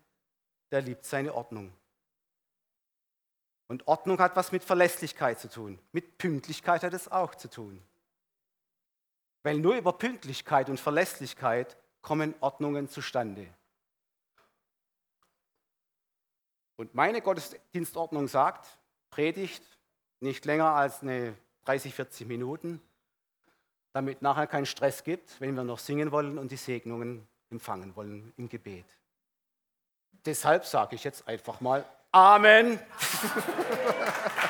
der 0.70 0.82
liebt 0.82 1.04
seine 1.04 1.34
Ordnung. 1.34 1.72
Und 3.68 3.86
Ordnung 3.86 4.18
hat 4.18 4.34
was 4.34 4.50
mit 4.50 4.64
Verlässlichkeit 4.64 5.38
zu 5.38 5.48
tun. 5.48 5.78
Mit 5.92 6.18
Pünktlichkeit 6.18 6.82
hat 6.82 6.92
es 6.92 7.08
auch 7.08 7.36
zu 7.36 7.48
tun. 7.48 7.80
Weil 9.44 9.58
nur 9.58 9.76
über 9.76 9.92
Pünktlichkeit 9.92 10.68
und 10.68 10.80
Verlässlichkeit 10.80 11.76
kommen 12.02 12.34
Ordnungen 12.40 12.88
zustande. 12.88 13.46
Und 16.76 16.94
meine 16.94 17.22
Gottesdienstordnung 17.22 18.26
sagt, 18.26 18.78
Predigt 19.10 19.62
nicht 20.20 20.44
länger 20.44 20.74
als 20.74 21.02
eine 21.02 21.36
30, 21.64 21.94
40 21.94 22.26
Minuten, 22.26 22.80
damit 23.92 24.22
nachher 24.22 24.46
keinen 24.46 24.66
Stress 24.66 25.02
gibt, 25.04 25.40
wenn 25.40 25.54
wir 25.54 25.64
noch 25.64 25.78
singen 25.78 26.12
wollen 26.12 26.38
und 26.38 26.52
die 26.52 26.56
Segnungen 26.56 27.26
empfangen 27.50 27.94
wollen 27.96 28.32
im 28.36 28.48
Gebet. 28.48 28.86
Deshalb 30.24 30.64
sage 30.66 30.96
ich 30.96 31.04
jetzt 31.04 31.26
einfach 31.26 31.60
mal 31.60 31.84
Amen. 32.12 32.80